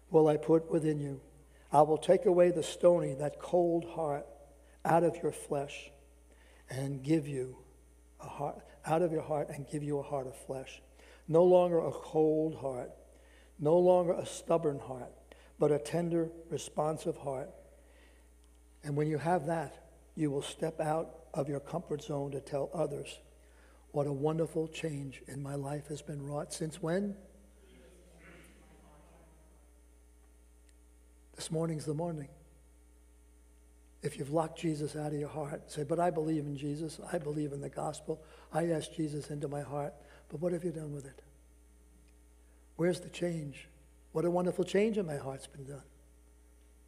Will 0.10 0.28
I 0.28 0.38
put 0.38 0.72
within 0.72 1.00
you? 1.00 1.20
I 1.72 1.82
will 1.82 1.98
take 1.98 2.26
away 2.26 2.52
the 2.52 2.64
stony, 2.64 3.14
that 3.16 3.40
cold 3.40 3.86
heart, 3.86 4.26
out 4.86 5.04
of 5.04 5.18
your 5.22 5.34
flesh, 5.34 5.92
and 6.70 7.04
give 7.04 7.28
you 7.28 7.58
a 8.22 8.28
heart, 8.28 8.60
out 8.86 9.02
of 9.02 9.12
your 9.12 9.22
heart, 9.22 9.50
and 9.50 9.68
give 9.68 9.84
you 9.84 10.00
a 10.00 10.04
heart 10.04 10.28
of 10.28 10.36
flesh. 10.46 10.82
No 11.28 11.44
longer 11.44 11.80
a 11.80 11.92
cold 11.92 12.56
heart, 12.56 12.92
no 13.60 13.78
longer 13.78 14.14
a 14.14 14.26
stubborn 14.26 14.80
heart, 14.80 15.12
but 15.60 15.74
a 15.74 15.80
tender, 15.80 16.30
responsive 16.50 17.18
heart 17.18 17.50
and 18.88 18.96
when 18.96 19.10
you 19.10 19.18
have 19.18 19.48
that, 19.48 19.76
you 20.16 20.32
will 20.32 20.42
step 20.42 20.80
out 20.80 21.10
of 21.34 21.50
your 21.50 21.60
comfort 21.60 22.02
zone 22.02 22.32
to 22.32 22.40
tell 22.40 22.70
others 22.74 23.20
what 23.92 24.08
a 24.08 24.14
wonderful 24.14 24.70
change 24.70 25.22
in 25.28 25.44
my 25.44 25.56
life 25.56 25.88
has 25.90 26.02
been 26.02 26.26
wrought. 26.26 26.54
Since 26.54 26.82
when? 26.82 27.14
This 31.36 31.52
morning's 31.52 31.84
the 31.84 31.94
morning. 31.94 32.30
If 34.04 34.18
you've 34.18 34.32
locked 34.32 34.58
Jesus 34.58 34.96
out 34.96 35.12
of 35.12 35.20
your 35.20 35.28
heart, 35.28 35.70
say, 35.70 35.84
But 35.84 36.00
I 36.00 36.10
believe 36.10 36.46
in 36.46 36.56
Jesus. 36.56 37.02
I 37.12 37.18
believe 37.18 37.52
in 37.52 37.60
the 37.60 37.68
gospel. 37.68 38.24
I 38.54 38.70
asked 38.70 38.96
Jesus 38.96 39.32
into 39.32 39.50
my 39.50 39.64
heart. 39.64 39.94
But 40.30 40.40
what 40.40 40.54
have 40.54 40.64
you 40.64 40.72
done 40.72 40.94
with 40.94 41.06
it? 41.06 41.22
Where's 42.78 43.02
the 43.02 43.10
change? 43.10 43.68
What 44.14 44.24
a 44.24 44.32
wonderful 44.32 44.64
change 44.64 44.98
in 44.98 45.06
my 45.06 45.18
heart's 45.18 45.48
been 45.48 45.66
done. 45.66 45.84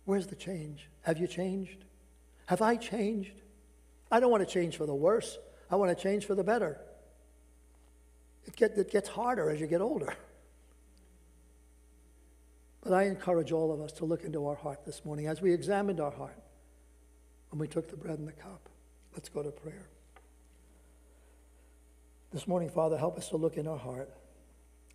Where's 0.06 0.28
the 0.28 0.38
change? 0.38 0.88
Have 1.02 1.18
you 1.18 1.28
changed? 1.28 1.84
Have 2.50 2.64
I 2.64 2.78
changed? 2.78 3.44
I 4.12 4.20
don't 4.20 4.32
want 4.32 4.42
to 4.42 4.52
change 4.52 4.76
for 4.76 4.88
the 4.88 4.96
worse. 4.96 5.38
I 5.70 5.76
want 5.76 5.96
to 5.96 6.04
change 6.04 6.26
for 6.26 6.34
the 6.34 6.44
better. 6.44 6.82
It, 8.48 8.56
get, 8.56 8.76
it 8.76 8.90
gets 8.90 9.08
harder 9.08 9.52
as 9.52 9.60
you 9.60 9.68
get 9.68 9.82
older. 9.82 10.16
But 12.82 12.94
I 12.94 13.04
encourage 13.04 13.52
all 13.52 13.72
of 13.72 13.82
us 13.82 13.92
to 13.92 14.06
look 14.06 14.24
into 14.24 14.48
our 14.48 14.56
heart 14.56 14.84
this 14.84 15.06
morning 15.06 15.28
as 15.28 15.44
we 15.44 15.54
examined 15.54 16.00
our 16.00 16.10
heart 16.10 16.42
when 17.52 17.60
we 17.60 17.68
took 17.68 17.88
the 17.88 17.98
bread 17.98 18.18
and 18.18 18.28
the 18.28 18.32
cup. 18.32 18.68
Let's 19.14 19.30
go 19.30 19.44
to 19.44 19.52
prayer. 19.52 19.88
This 22.32 22.48
morning, 22.48 22.72
Father, 22.72 22.98
help 22.98 23.20
us 23.20 23.30
to 23.30 23.38
look 23.38 23.58
in 23.58 23.68
our 23.68 23.78
heart 23.78 24.10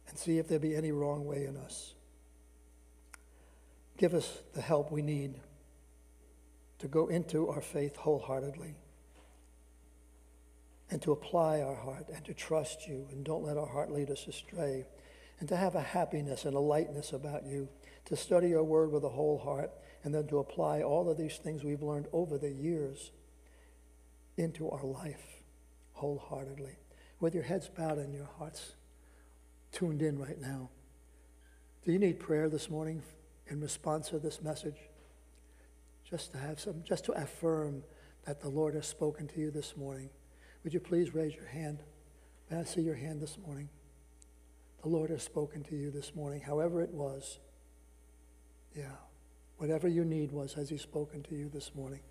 and 0.08 0.18
see 0.18 0.38
if 0.38 0.48
there 0.48 0.58
be 0.58 0.74
any 0.74 0.90
wrong 0.90 1.24
way 1.24 1.44
in 1.44 1.56
us. 1.56 1.94
Give 3.96 4.12
us 4.12 4.40
the 4.54 4.60
help 4.60 4.90
we 4.90 5.02
need 5.02 5.36
to 6.78 6.88
go 6.88 7.06
into 7.06 7.48
our 7.48 7.60
faith 7.60 7.96
wholeheartedly 7.96 8.74
and 10.90 11.00
to 11.02 11.12
apply 11.12 11.60
our 11.60 11.74
heart 11.74 12.08
and 12.14 12.24
to 12.24 12.34
trust 12.34 12.86
you 12.86 13.06
and 13.10 13.24
don't 13.24 13.44
let 13.44 13.56
our 13.56 13.66
heart 13.66 13.90
lead 13.90 14.10
us 14.10 14.26
astray 14.26 14.84
and 15.40 15.48
to 15.48 15.56
have 15.56 15.74
a 15.74 15.80
happiness 15.80 16.44
and 16.44 16.54
a 16.54 16.60
lightness 16.60 17.12
about 17.12 17.44
you, 17.44 17.68
to 18.04 18.16
study 18.16 18.48
your 18.48 18.62
word 18.62 18.92
with 18.92 19.04
a 19.04 19.08
whole 19.08 19.38
heart 19.38 19.70
and 20.04 20.14
then 20.14 20.26
to 20.28 20.38
apply 20.38 20.82
all 20.82 21.10
of 21.10 21.16
these 21.16 21.38
things 21.38 21.64
we've 21.64 21.82
learned 21.82 22.06
over 22.12 22.38
the 22.38 22.50
years 22.50 23.10
into 24.36 24.70
our 24.70 24.84
life 24.84 25.42
wholeheartedly. 25.94 26.76
With 27.20 27.34
your 27.34 27.44
heads 27.44 27.68
bowed 27.68 27.98
and 27.98 28.14
your 28.14 28.28
hearts 28.38 28.74
tuned 29.72 30.02
in 30.02 30.18
right 30.18 30.40
now. 30.40 30.70
Do 31.84 31.92
you 31.92 31.98
need 31.98 32.20
prayer 32.20 32.48
this 32.48 32.70
morning 32.70 33.02
in 33.48 33.60
response 33.60 34.10
to 34.10 34.18
this 34.18 34.40
message? 34.42 34.76
Just 36.14 36.30
to 36.30 36.38
have 36.38 36.60
some, 36.60 36.80
just 36.84 37.04
to 37.06 37.12
affirm 37.14 37.82
that 38.24 38.40
the 38.40 38.48
Lord 38.48 38.76
has 38.76 38.86
spoken 38.86 39.26
to 39.26 39.40
you 39.40 39.50
this 39.50 39.76
morning. 39.76 40.10
Would 40.62 40.72
you 40.72 40.78
please 40.78 41.12
raise 41.12 41.34
your 41.34 41.48
hand? 41.48 41.82
May 42.48 42.58
I 42.58 42.62
see 42.62 42.82
your 42.82 42.94
hand 42.94 43.20
this 43.20 43.36
morning? 43.44 43.68
The 44.84 44.90
Lord 44.90 45.10
has 45.10 45.24
spoken 45.24 45.64
to 45.64 45.74
you 45.74 45.90
this 45.90 46.14
morning, 46.14 46.40
however 46.40 46.82
it 46.82 46.94
was. 46.94 47.40
Yeah. 48.76 48.94
Whatever 49.56 49.88
your 49.88 50.04
need 50.04 50.30
was, 50.30 50.52
has 50.52 50.70
He 50.70 50.78
spoken 50.78 51.24
to 51.24 51.34
you 51.34 51.50
this 51.52 51.74
morning? 51.74 52.02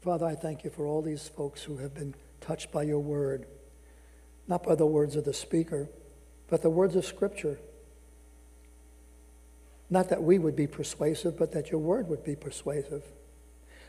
Father, 0.00 0.24
I 0.24 0.34
thank 0.34 0.64
you 0.64 0.70
for 0.70 0.86
all 0.86 1.02
these 1.02 1.28
folks 1.28 1.62
who 1.62 1.76
have 1.76 1.92
been 1.92 2.14
touched 2.40 2.72
by 2.72 2.84
your 2.84 3.00
word, 3.00 3.44
not 4.48 4.62
by 4.62 4.76
the 4.76 4.86
words 4.86 5.14
of 5.14 5.26
the 5.26 5.34
speaker, 5.34 5.90
but 6.48 6.62
the 6.62 6.70
words 6.70 6.96
of 6.96 7.04
Scripture. 7.04 7.58
Not 9.90 10.08
that 10.10 10.22
we 10.22 10.38
would 10.38 10.54
be 10.54 10.68
persuasive, 10.68 11.36
but 11.36 11.52
that 11.52 11.70
your 11.70 11.80
word 11.80 12.08
would 12.08 12.22
be 12.22 12.36
persuasive. 12.36 13.02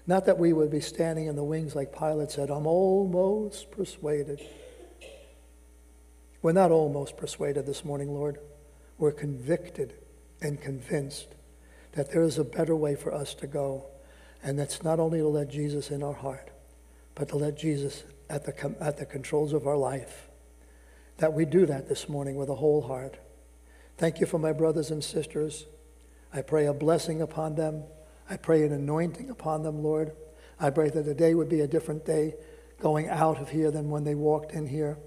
Not 0.07 0.25
that 0.25 0.39
we 0.39 0.51
would 0.51 0.71
be 0.71 0.81
standing 0.81 1.27
in 1.27 1.35
the 1.35 1.43
wings 1.43 1.75
like 1.75 1.95
Pilate 1.95 2.31
said, 2.31 2.49
I'm 2.49 2.65
almost 2.65 3.69
persuaded. 3.69 4.41
We're 6.41 6.53
not 6.53 6.71
almost 6.71 7.17
persuaded 7.17 7.67
this 7.67 7.85
morning, 7.85 8.11
Lord. 8.11 8.39
We're 8.97 9.11
convicted 9.11 9.93
and 10.41 10.59
convinced 10.59 11.35
that 11.91 12.11
there 12.11 12.23
is 12.23 12.39
a 12.39 12.43
better 12.43 12.75
way 12.75 12.95
for 12.95 13.13
us 13.13 13.35
to 13.35 13.47
go. 13.47 13.85
And 14.43 14.57
that's 14.57 14.83
not 14.83 14.99
only 14.99 15.19
to 15.19 15.27
let 15.27 15.49
Jesus 15.49 15.91
in 15.91 16.01
our 16.01 16.13
heart, 16.13 16.49
but 17.13 17.29
to 17.29 17.35
let 17.35 17.57
Jesus 17.57 18.03
at 18.27 18.45
the, 18.45 18.75
at 18.79 18.97
the 18.97 19.05
controls 19.05 19.53
of 19.53 19.67
our 19.67 19.77
life. 19.77 20.29
That 21.17 21.33
we 21.33 21.45
do 21.45 21.67
that 21.67 21.87
this 21.87 22.09
morning 22.09 22.37
with 22.37 22.49
a 22.49 22.55
whole 22.55 22.81
heart. 22.81 23.17
Thank 23.97 24.19
you 24.19 24.25
for 24.25 24.39
my 24.39 24.51
brothers 24.51 24.89
and 24.89 25.03
sisters. 25.03 25.67
I 26.33 26.41
pray 26.41 26.65
a 26.65 26.73
blessing 26.73 27.21
upon 27.21 27.55
them. 27.55 27.83
I 28.29 28.37
pray 28.37 28.63
an 28.63 28.71
anointing 28.71 29.29
upon 29.29 29.63
them, 29.63 29.83
Lord. 29.83 30.13
I 30.59 30.69
pray 30.69 30.89
that 30.89 31.05
the 31.05 31.13
day 31.13 31.33
would 31.33 31.49
be 31.49 31.61
a 31.61 31.67
different 31.67 32.05
day 32.05 32.35
going 32.79 33.09
out 33.09 33.41
of 33.41 33.49
here 33.49 33.71
than 33.71 33.89
when 33.89 34.03
they 34.03 34.15
walked 34.15 34.53
in 34.53 34.67
here. 34.67 34.97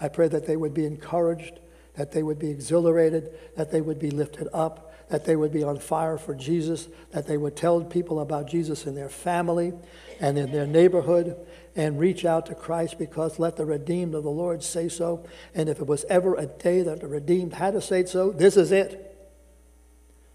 I 0.00 0.08
pray 0.08 0.28
that 0.28 0.46
they 0.46 0.56
would 0.56 0.72
be 0.72 0.86
encouraged, 0.86 1.60
that 1.94 2.12
they 2.12 2.22
would 2.22 2.38
be 2.38 2.50
exhilarated, 2.50 3.38
that 3.56 3.70
they 3.70 3.80
would 3.80 3.98
be 3.98 4.10
lifted 4.10 4.48
up, 4.52 4.94
that 5.10 5.24
they 5.24 5.36
would 5.36 5.52
be 5.52 5.62
on 5.62 5.78
fire 5.78 6.16
for 6.16 6.34
Jesus, 6.34 6.88
that 7.10 7.26
they 7.26 7.36
would 7.36 7.56
tell 7.56 7.84
people 7.84 8.20
about 8.20 8.48
Jesus 8.48 8.86
in 8.86 8.94
their 8.94 9.08
family 9.08 9.72
and 10.20 10.38
in 10.38 10.52
their 10.52 10.66
neighborhood 10.66 11.36
and 11.76 11.98
reach 11.98 12.24
out 12.24 12.46
to 12.46 12.54
Christ 12.54 12.98
because 12.98 13.38
let 13.38 13.56
the 13.56 13.64
redeemed 13.64 14.14
of 14.14 14.24
the 14.24 14.30
Lord 14.30 14.62
say 14.62 14.88
so. 14.88 15.26
And 15.54 15.68
if 15.68 15.80
it 15.80 15.86
was 15.86 16.04
ever 16.08 16.36
a 16.36 16.46
day 16.46 16.82
that 16.82 17.00
the 17.00 17.08
redeemed 17.08 17.54
had 17.54 17.74
to 17.74 17.80
say 17.80 18.04
so, 18.06 18.30
this 18.30 18.56
is 18.56 18.72
it. 18.72 19.09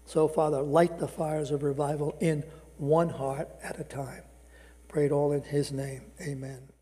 So, 0.06 0.28
Father, 0.28 0.62
light 0.62 0.98
the 0.98 1.08
fires 1.08 1.50
of 1.50 1.64
revival 1.64 2.16
in 2.20 2.44
one 2.78 3.08
heart 3.08 3.48
at 3.62 3.78
a 3.80 3.84
time. 3.84 4.22
Prayed 4.88 5.10
all 5.10 5.32
in 5.32 5.42
His 5.42 5.72
name. 5.72 6.12
Amen. 6.20 6.75